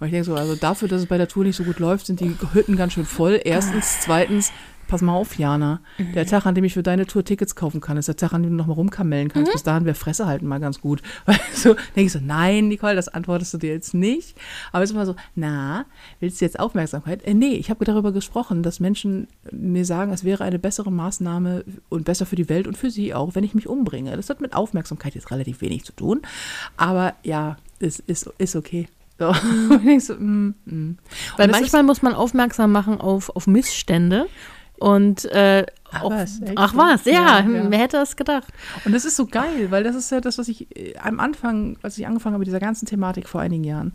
[0.00, 2.06] Und ich denke so, also dafür, dass es bei der Tour nicht so gut läuft,
[2.06, 3.38] sind die Hütten ganz schön voll.
[3.44, 4.50] Erstens, zweitens,
[4.90, 5.80] pass mal auf, Jana.
[6.14, 8.42] Der Tag, an dem ich für deine Tour Tickets kaufen kann, ist der Tag, an
[8.42, 9.52] dem du noch mal rumkamellen kannst.
[9.52, 11.00] Bis dahin wäre Fresse halten mal ganz gut.
[11.26, 14.36] Weißt du, denke ich so, nein, Nicole, das antwortest du dir jetzt nicht.
[14.72, 15.86] Aber es ist immer so, na,
[16.18, 17.22] willst du jetzt Aufmerksamkeit?
[17.24, 21.64] Äh, nee, ich habe darüber gesprochen, dass Menschen mir sagen, es wäre eine bessere Maßnahme
[21.88, 24.16] und besser für die Welt und für sie auch, wenn ich mich umbringe.
[24.16, 26.22] Das hat mit Aufmerksamkeit jetzt relativ wenig zu tun.
[26.76, 28.88] Aber ja, es ist, ist okay.
[29.20, 29.32] So.
[30.00, 30.98] So, mm, mm.
[31.36, 34.26] Weil manchmal muss man aufmerksam machen auf, auf Missstände.
[34.80, 37.70] Und äh, Ach auf, was, ach was, ja, Ja, ja.
[37.70, 38.48] wer hätte es gedacht?
[38.84, 41.76] Und das ist so geil, weil das ist ja das, was ich äh, am Anfang,
[41.82, 43.92] als ich angefangen habe mit dieser ganzen Thematik vor einigen Jahren,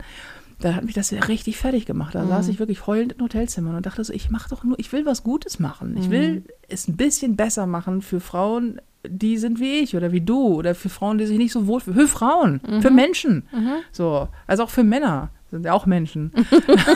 [0.60, 2.14] da hat mich das ja richtig fertig gemacht.
[2.14, 4.90] Da saß ich wirklich heulend in Hotelzimmern und dachte so, ich mache doch nur, ich
[4.92, 5.96] will was Gutes machen.
[5.98, 10.20] Ich will es ein bisschen besser machen für Frauen, die sind wie ich oder wie
[10.22, 11.98] du oder für Frauen, die sich nicht so wohlfühlen.
[12.00, 13.46] Für Frauen, für Menschen.
[13.92, 16.32] So, also auch für Männer sind ja auch Menschen.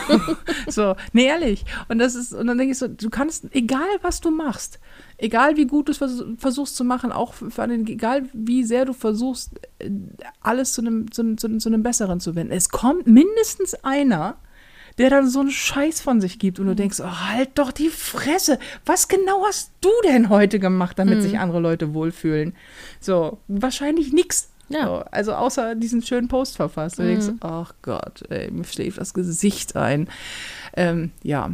[0.67, 1.65] so, nee, ehrlich.
[1.87, 4.79] Und das ist, und dann denke ich so, du kannst, egal was du machst,
[5.17, 8.85] egal wie gut du es vers versuchst zu machen, auch für einen, egal wie sehr
[8.85, 9.89] du versuchst, äh,
[10.41, 12.51] alles zu einem, zu, zu, zu einem Besseren zu wenden.
[12.51, 14.37] Es kommt mindestens einer,
[14.97, 17.89] der dann so einen Scheiß von sich gibt und du denkst, oh, halt doch die
[17.89, 18.59] Fresse.
[18.85, 22.53] Was genau hast du denn heute gemacht, damit sich andere Leute wohlfühlen?
[22.99, 24.50] So, wahrscheinlich nichts.
[24.71, 24.85] Ja.
[24.85, 26.99] So, also außer diesen schönen Post verfasst.
[26.99, 30.07] Du denkst, ach Gott, ey, mir schläft das Gesicht ein.
[30.75, 31.51] Ähm, ja,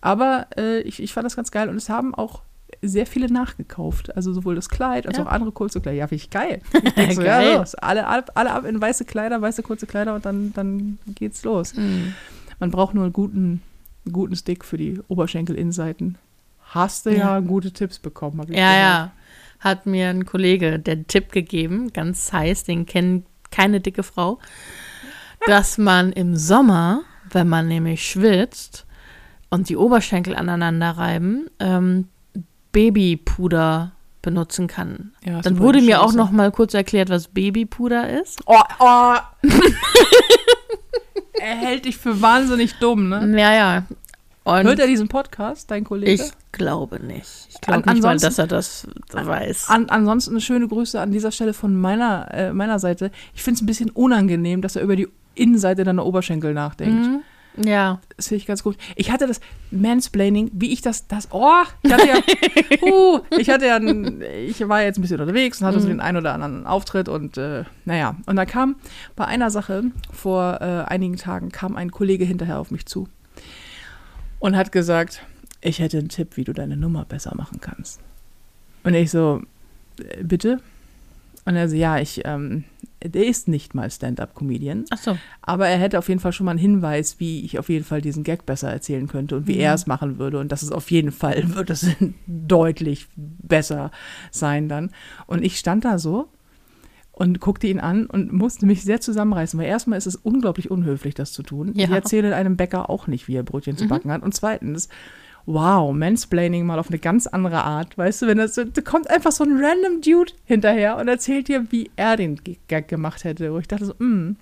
[0.00, 2.42] aber äh, ich, ich fand das ganz geil und es haben auch
[2.82, 4.16] sehr viele nachgekauft.
[4.16, 5.24] Also sowohl das Kleid als Ja.
[5.24, 5.98] auch andere kurze Kleider.
[5.98, 6.60] Ja, finde ich geil.
[6.96, 7.50] Ich so, Geil.
[7.52, 7.74] ja, los.
[7.74, 11.74] Alle, alle, alle ab in weiße Kleider, weiße kurze Kleider und dann, dann geht's los.
[11.74, 12.14] Mhm.
[12.58, 13.60] Man braucht nur einen guten,
[14.10, 16.16] guten Stick für die Oberschenkelinnenseiten.
[16.70, 17.40] Hast du ja, Ja.
[17.40, 18.38] gute Tipps bekommen.
[18.40, 18.80] hab ich Ja, gehört.
[18.80, 19.12] ja.
[19.60, 24.38] Hat mir ein Kollege den Tipp gegeben, ganz heiß, den kennen keine dicke Frau,
[25.46, 28.86] dass man im Sommer, wenn man nämlich schwitzt
[29.50, 32.08] und die Oberschenkel aneinander reiben, ähm,
[32.72, 33.92] Babypuder
[34.22, 35.12] benutzen kann.
[35.24, 38.42] Ja, Dann wurde mir auch noch mal kurz erklärt, was Babypuder ist.
[38.46, 39.16] Oh, oh.
[41.40, 43.40] er hält dich für wahnsinnig dumm, ne?
[43.40, 43.86] Ja, ja.
[44.58, 46.12] Und Hört er diesen Podcast, dein Kollege?
[46.12, 47.46] ich glaube nicht.
[47.50, 49.68] Ich glaube An- nicht mal, dass er das weiß.
[49.68, 53.10] An, ansonsten schöne Grüße an dieser Stelle von meiner, äh, meiner Seite.
[53.34, 57.06] Ich finde es ein bisschen unangenehm, dass er über die Innenseite deiner Oberschenkel nachdenkt.
[57.06, 57.20] Mhm.
[57.64, 58.00] Ja.
[58.16, 58.76] Das finde ich ganz gut.
[58.96, 62.16] Ich hatte das Mansplaining, wie ich das, das, oh, ich hatte ja,
[62.88, 65.92] uh, ich hatte ja, ich war jetzt ein bisschen unterwegs und hatte so Mhm.
[65.92, 68.76] den einen oder anderen Auftritt und, äh, naja, und da kam
[69.16, 73.08] bei einer Sache vor äh, einigen Tagen kam ein Kollege hinterher auf mich zu
[74.40, 75.22] und hat gesagt,
[75.60, 78.00] ich hätte einen Tipp, wie du deine Nummer besser machen kannst.
[78.82, 79.42] Und ich so,
[79.98, 80.60] äh, bitte?
[81.46, 82.64] Und er so, ja, ich, ähm,
[83.02, 84.84] der ist nicht mal Stand-up-Comedian.
[84.90, 85.16] Ach so.
[85.42, 88.02] Aber er hätte auf jeden Fall schon mal einen Hinweis, wie ich auf jeden Fall
[88.02, 89.60] diesen Gag besser erzählen könnte und wie Mhm.
[89.60, 90.38] er es machen würde.
[90.38, 91.86] Und das ist auf jeden Fall, wird es
[92.26, 93.90] deutlich besser
[94.30, 94.90] sein dann.
[95.26, 96.28] Und ich stand da so
[97.20, 101.14] und guckte ihn an und musste mich sehr zusammenreißen, weil erstmal ist es unglaublich unhöflich,
[101.14, 101.72] das zu tun.
[101.74, 101.84] Ja.
[101.84, 103.88] Ich erzähle einem Bäcker auch nicht, wie er Brötchen zu Mhm.
[103.88, 104.22] backen hat.
[104.22, 104.88] Und zweitens,
[105.44, 107.98] wow, Mansplaining mal auf eine ganz andere Art.
[107.98, 111.66] Weißt du, wenn das da kommt einfach so ein random Dude hinterher und erzählt dir,
[111.70, 113.52] wie er den Gag gemacht hätte.
[113.52, 114.36] Wo ich dachte so, hm,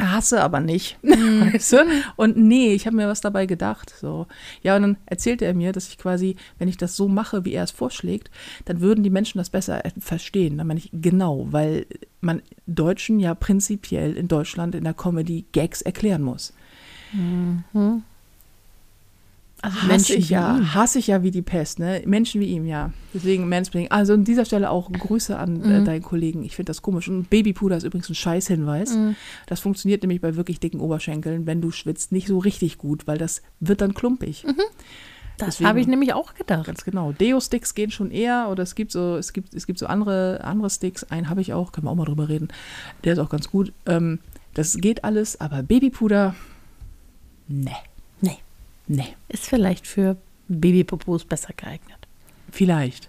[0.00, 0.98] hasse aber nicht.
[1.02, 1.76] Weißt du?
[2.16, 3.94] Und nee, ich habe mir was dabei gedacht.
[4.00, 4.26] So.
[4.62, 7.52] Ja, und dann erzählte er mir, dass ich quasi, wenn ich das so mache, wie
[7.52, 8.30] er es vorschlägt,
[8.64, 10.58] dann würden die Menschen das besser äh, verstehen.
[10.58, 11.86] Dann meine ich, genau, weil
[12.20, 16.52] man Deutschen ja prinzipiell in Deutschland in der Comedy Gags erklären muss.
[17.72, 18.02] Also
[19.64, 22.02] Hasse Menschen ich ja, hasse ich ja wie die Pest, ne?
[22.06, 22.92] Menschen wie ihm, ja.
[23.12, 23.90] Deswegen Mansplaining.
[23.90, 25.84] Also an dieser Stelle auch Grüße an äh, Mhm.
[25.84, 26.42] deinen Kollegen.
[26.44, 27.08] Ich finde das komisch.
[27.08, 28.94] Und Babypuder ist übrigens ein Scheißhinweis.
[28.96, 29.16] Mhm.
[29.46, 33.18] Das funktioniert nämlich bei wirklich dicken Oberschenkeln, wenn du schwitzt, nicht so richtig gut, weil
[33.18, 34.44] das wird dann klumpig.
[35.36, 36.66] Das Deswegen- habe ich nämlich auch gedacht.
[36.66, 37.10] Ganz genau.
[37.12, 40.70] Deo-Sticks gehen schon eher oder es gibt so, es gibt, es gibt so andere, andere
[40.70, 41.02] Sticks.
[41.04, 42.48] Einen habe ich auch, können wir auch mal drüber reden.
[43.02, 43.72] Der ist auch ganz gut.
[43.86, 44.20] Ähm,
[44.54, 46.36] das geht alles, aber Babypuder,
[47.48, 47.72] ne.
[48.20, 48.38] Nee.
[48.86, 49.06] Ne.
[49.28, 50.16] Ist vielleicht für
[50.48, 51.98] Babypopos besser geeignet.
[52.50, 53.08] Vielleicht.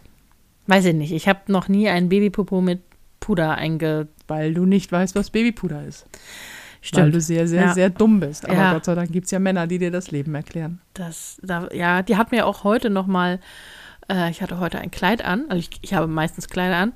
[0.67, 1.11] Weiß ich nicht.
[1.11, 2.81] Ich habe noch nie ein Babypopo mit
[3.19, 4.07] Puder einge...
[4.27, 6.03] Weil du nicht weißt, was Babypuder ist.
[6.03, 6.19] Weil
[6.81, 7.15] Stimmt.
[7.15, 7.73] du sehr, sehr, Ja.
[7.73, 8.45] sehr dumm bist.
[8.45, 8.73] Aber Ja.
[8.73, 10.81] Gott sei Dank gibt es ja Männer, die dir das Leben erklären.
[10.95, 13.39] Das, da, ja, die hat mir auch heute noch mal,
[14.09, 16.93] äh, ich hatte heute ein Kleid an, also ich, ich habe meistens Kleider an,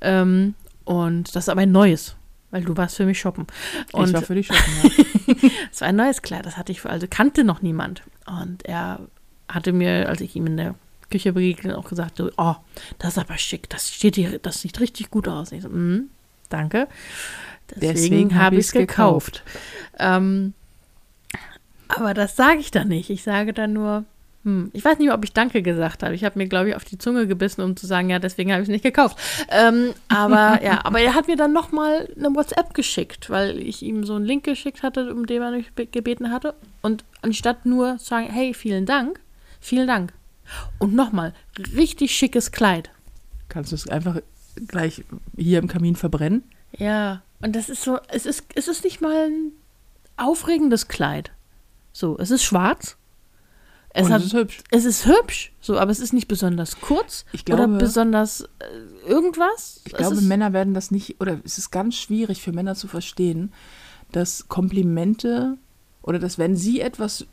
[0.00, 2.16] ähm, und das ist aber ein neues,
[2.50, 3.46] weil du warst für mich shoppen.
[3.88, 5.34] ich Und war für dich shoppen, ja.
[5.72, 8.02] es war ein neues Kleid, das hatte ich, für, also kannte noch niemand.
[8.26, 9.00] Und er
[9.48, 10.74] hatte mir, als ich ihm in der
[11.10, 12.54] Küche begegnet, auch gesagt, so, oh,
[12.98, 15.52] das ist aber schick, das steht hier, das sieht richtig gut aus.
[15.52, 16.08] Ich so, mm,
[16.48, 16.88] danke.
[17.70, 19.42] Deswegen, Deswegen hab habe ich es gekauft.
[19.98, 20.54] Ähm,
[21.88, 23.10] aber das sage ich dann nicht.
[23.10, 24.04] Ich sage dann nur,
[24.44, 26.14] hm, ich weiß nicht mehr, ob ich Danke gesagt habe.
[26.14, 28.62] Ich habe mir, glaube ich, auf die Zunge gebissen, um zu sagen, ja, deswegen habe
[28.62, 29.16] ich es nicht gekauft.
[29.50, 34.04] Ähm, aber ja, aber er hat mir dann nochmal eine WhatsApp geschickt, weil ich ihm
[34.04, 36.54] so einen Link geschickt hatte, um den er mich be- gebeten hatte.
[36.80, 39.20] Und anstatt nur zu sagen, hey, vielen Dank,
[39.60, 40.12] vielen Dank.
[40.78, 41.32] Und nochmal,
[41.76, 42.90] richtig schickes Kleid.
[43.48, 44.20] Kannst du es einfach
[44.66, 45.04] gleich
[45.36, 46.42] hier im Kamin verbrennen?
[46.76, 49.52] Ja, und das ist so, es ist, es ist nicht mal ein
[50.16, 51.30] aufregendes Kleid.
[51.92, 52.96] So, es ist schwarz.
[53.94, 54.58] Es, hat, es ist hübsch.
[54.70, 58.46] es ist hübsch, so, aber es ist nicht besonders kurz Ich oder glaube- besonders äh,
[59.08, 59.80] irgendwas.
[59.84, 62.88] Ich Es glaube, Männer werden das nicht, oder es ist ganz schwierig für Männer zu
[62.88, 63.52] verstehen,
[64.10, 65.58] dass Komplimente
[66.02, 67.26] oder dass wenn sie etwas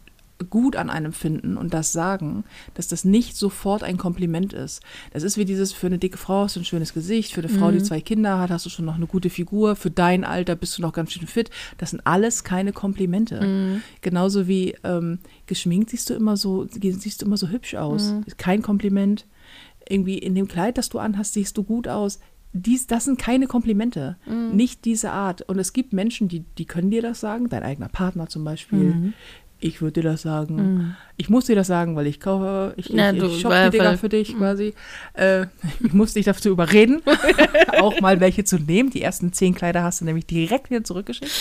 [0.49, 4.81] gut an einem finden und das sagen, dass das nicht sofort ein Kompliment ist.
[5.11, 7.49] Das ist wie dieses, für eine dicke Frau hast du ein schönes Gesicht, für eine
[7.49, 10.55] Frau, die zwei Kinder hat, hast du schon noch eine gute Figur, für dein Alter
[10.55, 11.49] bist du noch ganz schön fit.
[11.77, 13.39] Das sind alles keine Komplimente.
[14.01, 18.13] Genauso wie ähm, geschminkt siehst du immer so, siehst du immer so hübsch aus.
[18.37, 19.25] Kein Kompliment.
[19.87, 22.19] Irgendwie in dem Kleid, das du anhast, siehst du gut aus.
[22.53, 24.17] Dies, das sind keine Komplimente.
[24.55, 25.41] Nicht diese Art.
[25.43, 29.13] Und es gibt Menschen, die, die können dir das sagen, dein eigener Partner zum Beispiel.
[29.61, 30.95] Ich würde dir das sagen.
[31.17, 33.97] Ich muss dir das sagen, weil ich kaufe, ich, Ja, ich, ich shoppe die Dinger
[33.97, 34.73] für dich quasi.
[35.13, 35.47] Äh,
[35.81, 37.01] ich muss dich dazu überreden,
[37.79, 38.89] auch mal welche zu nehmen.
[38.89, 41.31] Die ersten zehn Kleider hast du nämlich direkt wieder zurückgeschickt.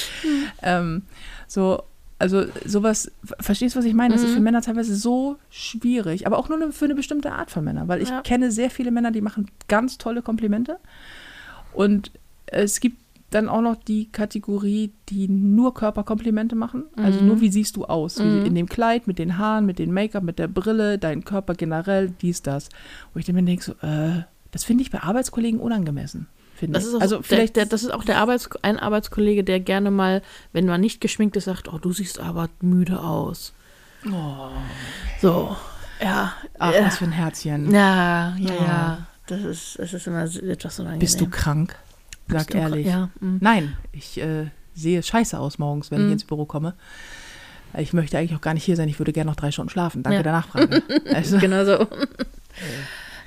[0.62, 1.02] Ähm,
[1.46, 1.82] so,
[2.18, 4.14] also sowas, verstehst du, was ich meine?
[4.14, 7.52] Das ist für Männer teilweise so schwierig, aber auch nur eine- für eine bestimmte Art
[7.52, 8.22] von Männern, weil ich Ja.
[8.22, 10.78] kenne sehr viele Männer, die machen ganz tolle Komplimente
[11.72, 12.10] und
[12.46, 12.96] es gibt
[13.30, 16.84] dann auch noch die Kategorie, die nur Körperkomplimente machen.
[16.96, 18.18] Also nur, wie siehst du aus?
[18.18, 21.54] Wie in dem Kleid, mit den Haaren, mit dem Make-up, mit der Brille, dein Körper
[21.54, 22.70] generell, dies, das.
[23.12, 26.26] Wo ich dann mir denke, so, äh, das finde ich bei Arbeitskollegen unangemessen.
[26.62, 29.60] Das ist auch, also der, vielleicht, der, das ist auch der Arbeits, ein Arbeitskollege, der
[29.60, 30.22] gerne mal,
[30.52, 33.52] wenn man nicht geschminkt ist, sagt, oh, du siehst aber müde aus.
[34.06, 34.48] Oh.
[35.20, 35.56] So.
[36.02, 36.32] Ja.
[36.58, 37.70] Ach, äh, was für ein Herzchen.
[37.72, 38.54] ja, ja, Ja.
[38.64, 39.06] ja.
[39.26, 41.00] Das ist, es ist immer etwas unangenehm.
[41.00, 41.76] Bist du krank?
[42.30, 42.86] Sag ehrlich.
[42.86, 43.10] Ja.
[43.20, 43.38] mm.
[43.40, 46.06] Nein, ich äh, sehe scheiße aus morgens, wenn Mhm.
[46.08, 46.74] ich ins Büro komme.
[47.76, 48.88] Ich möchte eigentlich auch gar nicht hier sein.
[48.88, 50.02] Ich würde gerne noch drei Stunden schlafen.
[50.02, 50.22] Danke Ja.
[50.22, 50.82] der Nachfrage.
[51.12, 51.86] Also, Genau so.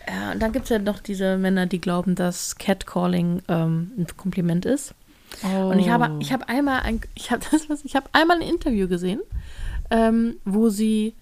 [0.08, 4.08] Ja, und dann gibt es ja noch diese Männer, die glauben, dass Catcalling ähm, ein
[4.18, 4.94] Kompliment ist.
[5.44, 6.18] Und ich habe, Oh.
[6.20, 9.22] ich habe einmal ein, ich habe das, was, ich habe einmal ein Interview gesehen,
[9.90, 11.14] ähm, wo sie,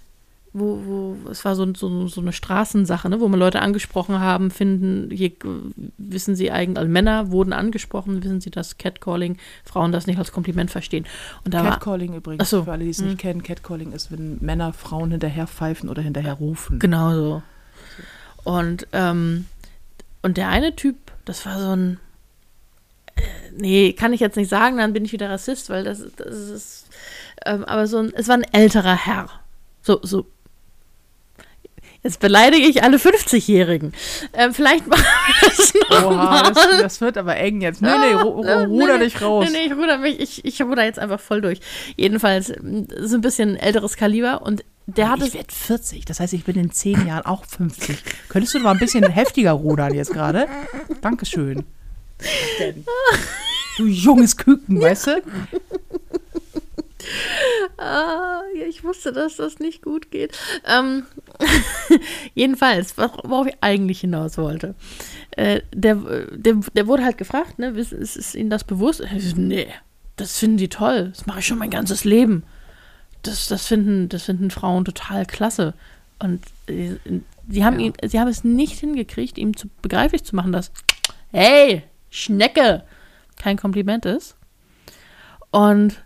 [0.52, 4.50] wo, wo, es war so, so, so eine Straßensache, ne, wo man Leute angesprochen haben,
[4.50, 5.32] finden, hier
[5.98, 10.32] wissen sie eigentlich, also Männer wurden angesprochen, wissen sie, dass Catcalling Frauen das nicht als
[10.32, 11.06] Kompliment verstehen.
[11.46, 12.64] Und da war, Catcalling übrigens, Ach so.
[12.64, 16.34] für alle, die es nicht kennen, Catcalling ist, wenn Männer Frauen hinterher pfeifen oder hinterher
[16.34, 16.80] rufen.
[16.80, 17.44] Genau so.
[18.44, 19.46] Und, ähm,
[20.24, 20.96] und der eine Typ,
[21.26, 22.00] das war so ein.
[23.16, 23.22] Äh,
[23.56, 26.88] nee, kann ich jetzt nicht sagen, dann bin ich wieder Rassist, weil das, das ist.
[27.46, 29.30] Ähm, aber so ein, es war ein älterer Herr.
[29.82, 30.26] So, so.
[32.02, 33.94] Jetzt beleidige ich alle 50-Jährigen.
[34.34, 36.54] Ähm, vielleicht machen wir das Oha, nochmal.
[36.54, 37.82] das, das wird aber eng jetzt.
[37.82, 39.46] Nee, nee, ru Ah, ruder nee, dich raus.
[39.52, 41.60] Nee, nee, ich ruder mich, ich, ich ruder jetzt einfach voll durch.
[41.98, 45.28] Jedenfalls, m, so ein bisschen älteres Kaliber und der hat es.
[45.28, 47.98] ich werde 40, das heißt, ich bin in zehn Jahren auch 50.
[48.30, 50.48] Könntest du mal ein bisschen heftiger rudern jetzt gerade?
[51.02, 51.66] Dankeschön.
[53.78, 55.22] Du junges Küken, weißt du?
[57.78, 60.38] Ah, ja, ich wusste, dass das nicht gut geht.
[60.66, 61.06] Ähm,
[62.36, 64.76] jedenfalls, wor- worauf ich eigentlich hinaus wollte.
[65.32, 65.96] Äh, der,
[66.32, 69.02] der, der wurde halt gefragt, ne, ist, ist, Ihnen das bewusst?
[69.18, 69.68] So, nee,
[70.18, 71.10] das finden die toll.
[71.16, 72.44] Das mache ich schon mein ganzes Leben.
[73.24, 75.74] Das, das, finden, das finden Frauen total klasse.
[76.20, 76.96] Und äh,
[77.48, 77.86] sie, haben Ja.
[77.88, 80.72] ihn, sie haben es nicht hingekriegt, ihm zu, begreiflich zu machen, dass,
[81.32, 82.84] hey, Schnecke,
[83.38, 84.36] kein Kompliment ist.
[85.52, 86.04] Und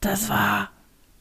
[0.00, 0.70] das war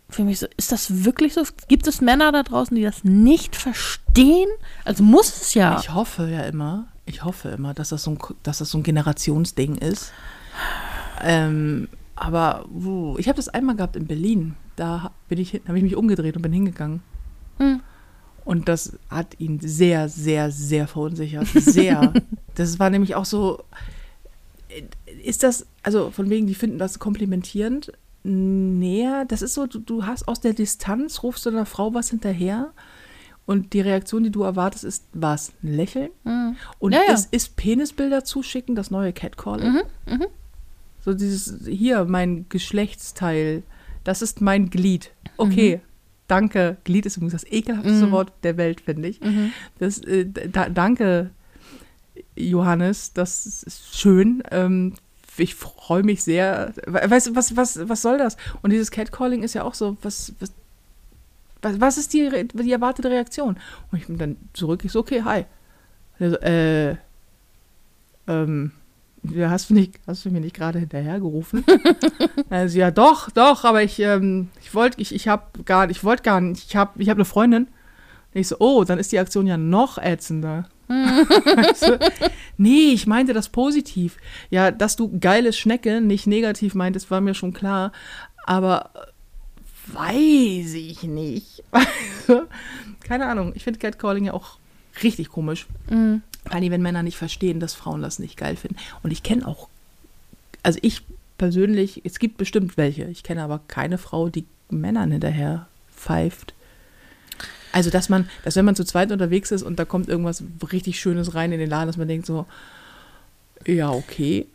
[0.10, 1.44] für mich so, ist das wirklich so?
[1.68, 4.50] Gibt es Männer da draußen, die das nicht verstehen?
[4.84, 5.80] Also muss es ja.
[5.80, 8.84] Ich hoffe ja immer, ich hoffe immer, dass das so ein, dass das so ein
[8.84, 10.12] Generationsding ist.
[11.22, 14.56] Ähm, aber uh, ich habe das einmal gehabt in Berlin.
[14.76, 17.02] Da bin ich, habe ich mich umgedreht und bin hingegangen.
[17.58, 17.82] Hm.
[18.46, 21.48] Und das hat ihn sehr, sehr, sehr verunsichert.
[21.48, 22.14] Sehr.
[22.56, 23.64] das war nämlich auch so.
[25.24, 27.92] Ist das, also von wegen, die finden das komplimentierend?
[28.24, 29.26] Näher.
[29.26, 32.72] Das ist so, du, du hast aus der Distanz, rufst du einer Frau was hinterher
[33.46, 35.54] und die Reaktion, die du erwartest, ist was?
[35.64, 36.10] Ein Lächeln?
[36.24, 36.56] Mhm.
[36.80, 37.14] Und Ja, ja.
[37.14, 39.72] Ist, ist Penisbilder zuschicken das neue Catcalling?
[39.74, 39.82] Mhm,
[40.14, 40.26] mhm.
[41.04, 43.64] So dieses, hier, mein Geschlechtsteil,
[44.04, 45.12] das ist mein Glied.
[45.38, 45.80] Okay,
[46.28, 46.78] danke.
[46.84, 48.12] Glied ist übrigens das ekelhafteste Mhm.
[48.12, 49.22] Wort der Welt, finde ich.
[49.22, 49.52] Mhm.
[49.80, 51.32] Das, äh, da, danke,
[52.36, 54.44] Johannes, das ist schön.
[54.52, 54.94] Ähm,
[55.38, 56.74] ich freue mich sehr.
[56.86, 58.38] We- Weißt du, was, was, was soll das?
[58.62, 60.52] Und dieses Catcalling ist ja auch so, was, was,
[61.80, 63.58] was, ist die, die erwartete Reaktion?
[63.92, 65.46] Und ich bin dann zurück, ich so, okay, hi.
[66.20, 66.96] So, äh,
[68.28, 68.72] ähm,
[69.24, 71.66] ja, hast du, nicht, hast du mir nicht gerade hinterhergerufen?
[72.50, 76.24] also, ja, doch, doch, aber ich, ähm, ich wollte, ich, ich hab gar, ich wollte
[76.24, 77.68] gar nicht, ich habe ich hab eine Freundin.
[78.34, 80.70] Und ich so, oh, dann ist die Aktion ja noch ätzender.
[80.90, 82.00] Weißt du?
[82.58, 84.18] nee, ich meinte das positiv.
[84.50, 87.92] Ja, dass du geile Schnecke nicht negativ meintest, war mir schon klar.
[88.46, 91.64] Aber äh, weiß ich nicht.
[91.72, 92.44] Also,
[93.02, 93.54] Keine Ahnung.
[93.56, 94.58] Ich finde Catcalling ja auch
[95.04, 95.68] richtig komisch.
[95.90, 96.22] Mhm.
[96.44, 98.78] Vor allem, wenn Männer nicht verstehen, dass Frauen das nicht geil finden.
[99.04, 99.70] Und ich kenne auch,
[100.64, 101.04] also ich
[101.38, 103.06] persönlich, es gibt bestimmt welche.
[103.06, 106.54] Ich kenne aber keine Frau, die Männern hinterher pfeift.
[107.72, 111.00] Also, dass man, dass wenn man zu zweit unterwegs ist und da kommt irgendwas richtig
[111.00, 112.46] Schönes rein in den Laden, dass man denkt so,
[113.66, 114.48] ja, okay.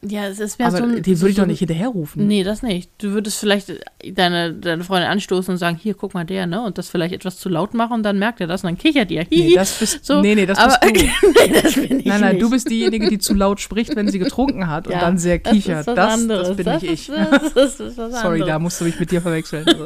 [0.00, 1.02] Ja, es ist aber so ein.
[1.02, 2.26] den würde ich so doch nicht hinterherrufen.
[2.28, 2.90] Nee, das nicht.
[2.98, 3.72] Du würdest vielleicht
[4.14, 6.62] deine, deine Freundin anstoßen und sagen, hier, guck mal der, ne?
[6.62, 9.10] Und das vielleicht etwas zu laut machen und dann merkt er das und dann kichert
[9.10, 9.26] ihr.
[9.28, 11.28] Nee, das bist, so, nee, nee, das aber, bist du.
[11.46, 12.42] nee, das bin ich Nein, nein, nicht.
[12.42, 15.40] du bist diejenige, die zu laut spricht, wenn sie getrunken hat und Ja, dann sehr
[15.40, 15.88] das kichert.
[15.88, 16.48] Das, anderes.
[16.48, 17.08] das bin das nicht ich.
[17.08, 19.64] Ist, das das was Sorry, da musst du mich mit dir verwechseln.
[19.78, 19.84] Also.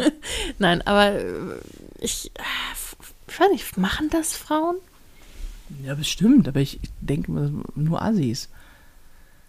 [0.59, 1.25] Nein, aber äh,
[2.03, 2.43] ich, äh,
[3.29, 4.77] ich weiß nicht, machen das Frauen?
[5.85, 7.33] Ja, bestimmt, aber ich denke
[7.75, 8.49] nur Assis.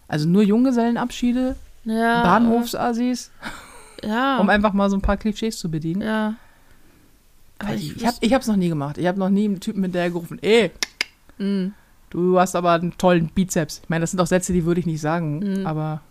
[0.08, 2.24] Also nur Junggesellenabschiede, Ja.
[2.24, 3.32] Bahnhofsassis,
[4.04, 4.38] Ja.
[4.41, 6.01] um einfach mal so ein paar Klischees zu bedienen.
[6.01, 6.36] ja.
[7.60, 8.97] Aber ich, ich habe ich hab's noch nie gemacht.
[8.97, 10.72] Ich habe noch nie einen Typen mit der gerufen, ey,
[11.39, 11.70] Mm.
[12.12, 13.80] du hast aber einen tollen Bizeps.
[13.84, 15.66] Ich meine, das sind auch Sätze, die würde ich nicht sagen, Mhm.
[15.66, 16.01] aber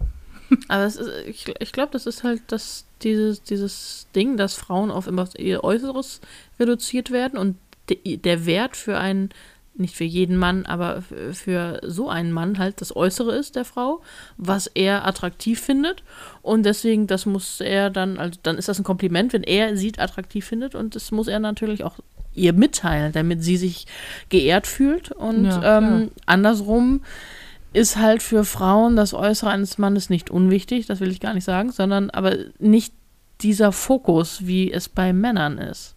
[0.68, 4.90] Aber es ist, ich, ich glaube, das ist halt das, dieses, dieses Ding, dass Frauen
[4.90, 6.20] auf immer ihr Äußeres
[6.58, 7.56] reduziert werden und
[7.88, 9.30] de, der Wert für einen,
[9.74, 14.02] nicht für jeden Mann, aber für so einen Mann halt das Äußere ist der Frau,
[14.36, 16.02] was er attraktiv findet.
[16.42, 19.92] Und deswegen, das muss er dann, also dann ist das ein Kompliment, wenn er sie
[19.98, 21.96] attraktiv findet und das muss er natürlich auch
[22.34, 23.86] ihr mitteilen, damit sie sich
[24.28, 25.10] geehrt fühlt.
[25.12, 27.02] Und Ja, ähm, andersrum
[27.72, 31.44] ist halt für Frauen das Äußere eines Mannes nicht unwichtig, das will ich gar nicht
[31.44, 32.92] sagen, sondern aber nicht
[33.40, 35.94] dieser Fokus, wie es bei Männern ist.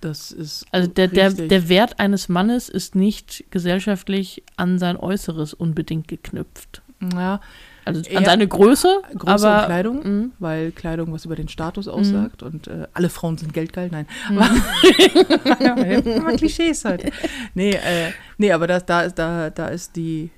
[0.00, 5.52] Das ist Also der, der, der Wert eines Mannes ist nicht gesellschaftlich an sein Äußeres
[5.52, 6.80] unbedingt geknüpft.
[7.14, 7.40] ja,
[7.84, 10.32] Also an seine Größe, Größe aber und Kleidung, Mhm.
[10.38, 13.90] weil Kleidung was über den Status aussagt und äh, alle Frauen sind geldgeil.
[13.92, 14.38] Nein, Mhm.
[16.20, 17.10] aber Klischees halt.
[17.54, 20.30] Nee, äh, nee aber das, da, ist- da, da ist die,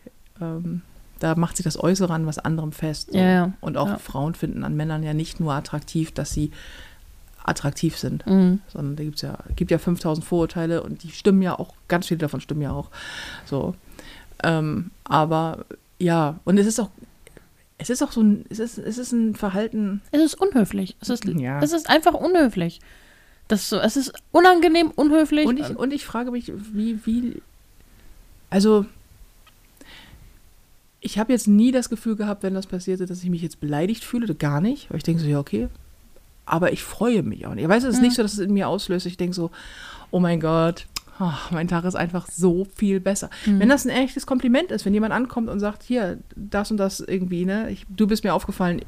[0.43, 0.83] ähm,
[1.21, 3.11] da macht sich das Äußere an was anderem fest.
[3.13, 3.19] so.
[3.19, 3.53] Ja, ja.
[3.61, 3.99] Und auch Ja.
[3.99, 6.51] Frauen finden an Männern ja nicht nur attraktiv, dass sie
[7.45, 8.61] attraktiv sind, Mhm.
[8.69, 12.19] sondern da gibt's ja, gibt ja 5000 Vorurteile und die stimmen ja auch, ganz viele
[12.19, 12.91] davon stimmen ja auch.
[13.47, 13.75] So.
[14.45, 15.65] Ähm, aber
[15.99, 16.91] ja, und es ist auch,
[17.79, 20.97] es ist auch so ein, es ist, es ist ein Verhalten, Es ist unhöflich.
[21.01, 21.61] Es ist, Ja.
[21.61, 22.81] es ist einfach unhöflich.
[23.49, 25.47] Das so, es ist unangenehm, unhöflich.
[25.47, 27.43] Und ich, und ich frage mich, wie, wie,
[28.51, 28.87] also,
[31.03, 34.05] ich habe jetzt nie das Gefühl gehabt, wenn das passierte, dass ich mich jetzt beleidigt
[34.05, 34.89] fühle, gar nicht.
[34.89, 35.69] Weil ich denke so, ja, okay.
[36.47, 37.65] Aber ich freue mich auch nicht.
[37.65, 39.07] Ich weiß, es ist nicht so, dass es in mir auslöst.
[39.07, 39.51] Ich denke so,
[40.11, 40.87] oh mein Gott,
[41.21, 43.31] oh, mein Tag ist einfach so viel besser.
[43.45, 47.01] Wenn das ein echtes Kompliment ist, wenn jemand ankommt und sagt, hier, das und das
[47.01, 48.83] irgendwie, ne, ich, du bist mir aufgefallen,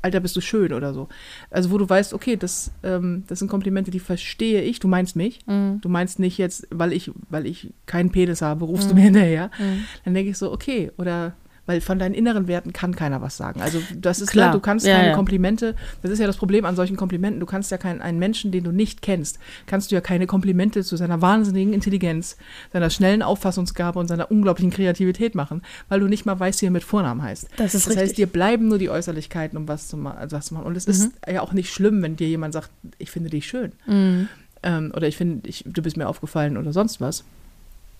[0.00, 1.08] Alter, bist du schön oder so.
[1.50, 5.14] Also wo du weißt, okay, das, ähm, das sind Komplimente, die verstehe ich, du meinst
[5.14, 5.46] mich.
[5.46, 5.80] Mhm.
[5.80, 9.52] Du meinst nicht jetzt, weil ich, weil ich keinen Penis habe, rufst du mir hinterher.
[9.60, 9.84] Mhm.
[10.04, 11.34] Dann denke ich so, okay, oder
[11.66, 13.60] weil von deinen inneren Werten kann keiner was sagen.
[13.60, 14.46] Also das ist Klar.
[14.46, 15.14] klar, du kannst Ja, keine ja.
[15.14, 18.50] Komplimente, das ist ja das Problem an solchen Komplimenten, du kannst ja keinen einen Menschen,
[18.50, 22.36] den du nicht kennst, kannst du ja keine Komplimente zu seiner wahnsinnigen Intelligenz,
[22.72, 26.70] seiner schnellen Auffassungsgabe und seiner unglaublichen Kreativität machen, weil du nicht mal weißt, wie er
[26.70, 27.48] mit Vornamen heißt.
[27.56, 28.16] Das ist das heißt, richtig.
[28.16, 30.66] dir bleiben nur die Äußerlichkeiten, um was zu, ma also was zu machen.
[30.66, 33.72] Und es ist ja auch nicht schlimm, wenn dir jemand sagt, ich finde dich schön.
[33.86, 34.28] Mhm.
[34.62, 37.24] Ähm, oder ich finde, ich, du bist mir aufgefallen oder sonst was.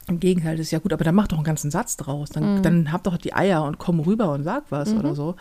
[0.09, 2.30] Im Gegenteil, das ist ja gut, aber dann mach doch einen ganzen Satz draus.
[2.30, 2.62] Dann, Mhm.
[2.62, 5.36] dann hab doch die Eier und komm rüber und sag was oder so.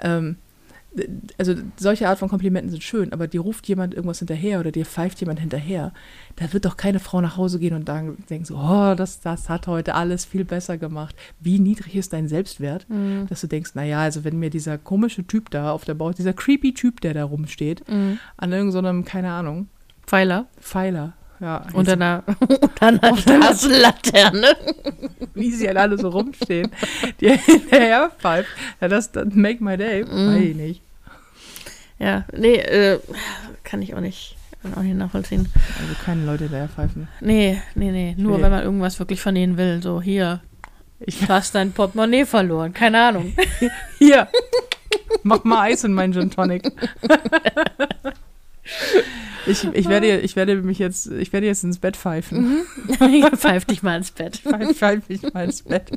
[0.00, 0.36] Ähm,
[1.36, 4.86] also solche Art von Komplimenten sind schön, aber dir ruft jemand irgendwas hinterher oder dir
[4.86, 5.92] pfeift jemand hinterher.
[6.36, 9.50] Da wird doch keine Frau nach Hause gehen und dann denken so, oh, das, das
[9.50, 11.14] hat heute alles viel besser gemacht.
[11.38, 13.26] Wie niedrig ist dein Selbstwert, Mhm.
[13.28, 16.32] dass du denkst, naja, also wenn mir dieser komische Typ da auf der Bau, dieser
[16.32, 18.18] creepy Typ, der da rumsteht, Mhm.
[18.38, 19.68] an irgendeinem, keine Ahnung,
[20.06, 21.12] Pfeiler Pfeiler.
[21.40, 24.56] Ja, unter einer, unter einer Straßenlaterne.
[25.34, 26.70] wie sie halt alle so rumstehen,
[27.20, 28.48] die hinterher pfeift.
[28.80, 30.04] Ja, das, das make my day.
[30.04, 30.34] Mhm.
[30.34, 30.82] Weiß ich nicht.
[31.98, 32.98] Ja, nee, äh,
[33.64, 34.36] kann ich auch nicht,
[34.76, 35.48] auch nicht nachvollziehen.
[35.80, 37.08] Also keine Leute hinterher pfeifen.
[37.20, 38.14] Nee, nee, nee.
[38.18, 39.82] Nur will- wenn man irgendwas wirklich von denen will.
[39.82, 40.40] So, hier,
[41.00, 42.72] Ich, hast dein Portemonnaie verloren.
[42.72, 43.34] Keine Ahnung.
[43.98, 44.28] hier,
[45.22, 46.70] mach mal Eis in meinen Gin Tonic.
[49.46, 52.62] Ich, ich, werde, ich werde mich jetzt, ich werde jetzt ins Bett pfeifen.
[53.36, 54.36] Pfeif dich mal ins Bett.
[54.36, 55.92] Pfeif, pfeif mich mal ins Bett.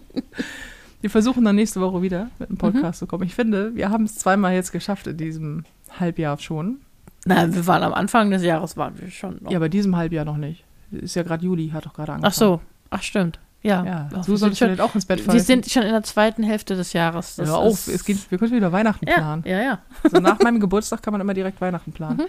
[1.01, 3.23] Wir versuchen dann nächste Woche wieder mit einem Podcast zu kommen.
[3.23, 5.63] Ich finde, wir haben es zweimal jetzt geschafft in diesem
[5.99, 6.81] Halbjahr schon.
[7.25, 9.51] Na, wir waren am Anfang des Jahres, waren wir schon noch.
[9.51, 10.63] Ja, bei diesem Halbjahr noch nicht.
[10.91, 12.31] Ist ja gerade Juli, hat doch gerade angefangen.
[12.31, 13.39] Ach so, ach stimmt.
[13.61, 15.39] Ja, Ja, du sind solltest schon, vielleicht auch ins Bett wir pfeifen.
[15.39, 17.35] sind schon in der zweiten Hälfte des Jahres.
[17.35, 19.43] Das Hör auf, es geht, wir können wieder Weihnachten ja, planen.
[19.45, 19.79] ja, ja.
[20.09, 22.21] So nach meinem Geburtstag kann man immer direkt Weihnachten planen.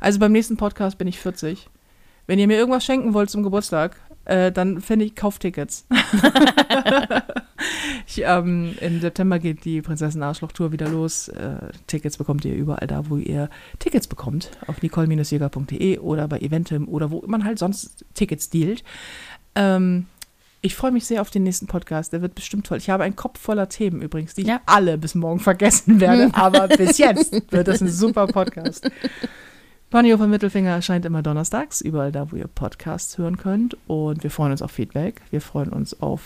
[0.00, 1.68] Also beim nächsten Podcast bin ich 40.
[2.26, 3.96] Wenn ihr mir irgendwas schenken wollt zum Geburtstag,
[4.26, 5.86] äh, dann finde ich, kauft Tickets.
[8.06, 11.28] ich, ähm, Im September geht die Prinzessin Arschloch Tour wieder los.
[11.28, 13.48] Äh, Tickets bekommt ihr überall da, wo ihr
[13.78, 14.50] Tickets bekommt.
[14.66, 18.82] Auf nicole-jäger.de oder bei Eventim oder wo man halt sonst Tickets dealt.
[19.54, 20.06] Ähm,
[20.62, 22.12] ich freue mich sehr auf den nächsten Podcast.
[22.12, 22.78] Der wird bestimmt toll.
[22.78, 24.56] Ich habe einen Kopf voller Themen übrigens, die Ja.
[24.56, 26.30] ich alle bis morgen vergessen werde.
[26.34, 28.90] Aber bis jetzt wird das ein super Podcast.
[29.90, 33.76] Panio von Mittelfinger erscheint immer donnerstags, überall da, wo ihr Podcasts hören könnt.
[33.86, 35.20] Und wir freuen uns auf Feedback.
[35.30, 36.20] Wir freuen uns auf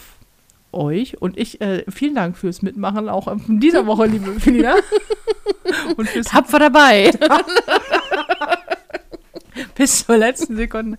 [0.72, 1.20] euch.
[1.20, 4.74] Und ich, äh, vielen Dank fürs Mitmachen, auch in dieser Woche, liebe Felina.
[5.96, 7.12] Und fürs Tapfer dabei.
[9.74, 10.98] bis zur letzten Sekunde.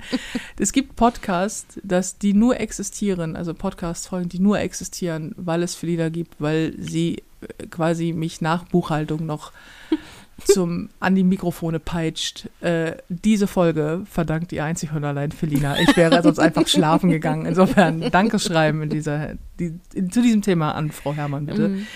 [0.57, 6.09] Es gibt Podcasts, dass die nur existieren, also Podcast-Folgen, die nur existieren, weil es Felina
[6.09, 9.51] gibt, weil sie äh, quasi mich nach Buchhaltung noch
[10.45, 12.49] zum an die Mikrofone peitscht.
[12.61, 15.79] Äh, diese Folge verdankt ihr einzig und allein Felina.
[15.79, 17.45] Ich wäre sonst einfach schlafen gegangen.
[17.45, 21.69] Insofern Dankeschreiben in dieser, die, in, zu diesem Thema an Frau Herrmann, bitte.
[21.69, 21.87] Mhm.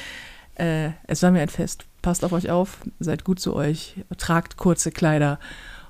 [0.55, 1.85] Äh, es war mir ein Fest.
[2.01, 5.39] Passt auf euch auf, seid gut zu euch, tragt kurze Kleider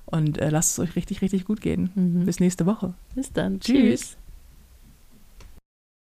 [0.06, 1.91] und äh, lasst es euch richtig, richtig gut gehen.
[1.95, 2.26] Mhm.
[2.26, 2.93] Bis nächste Woche.
[3.16, 3.60] Bis dann.
[3.60, 4.01] Tschüss.
[4.01, 4.18] Tschüss.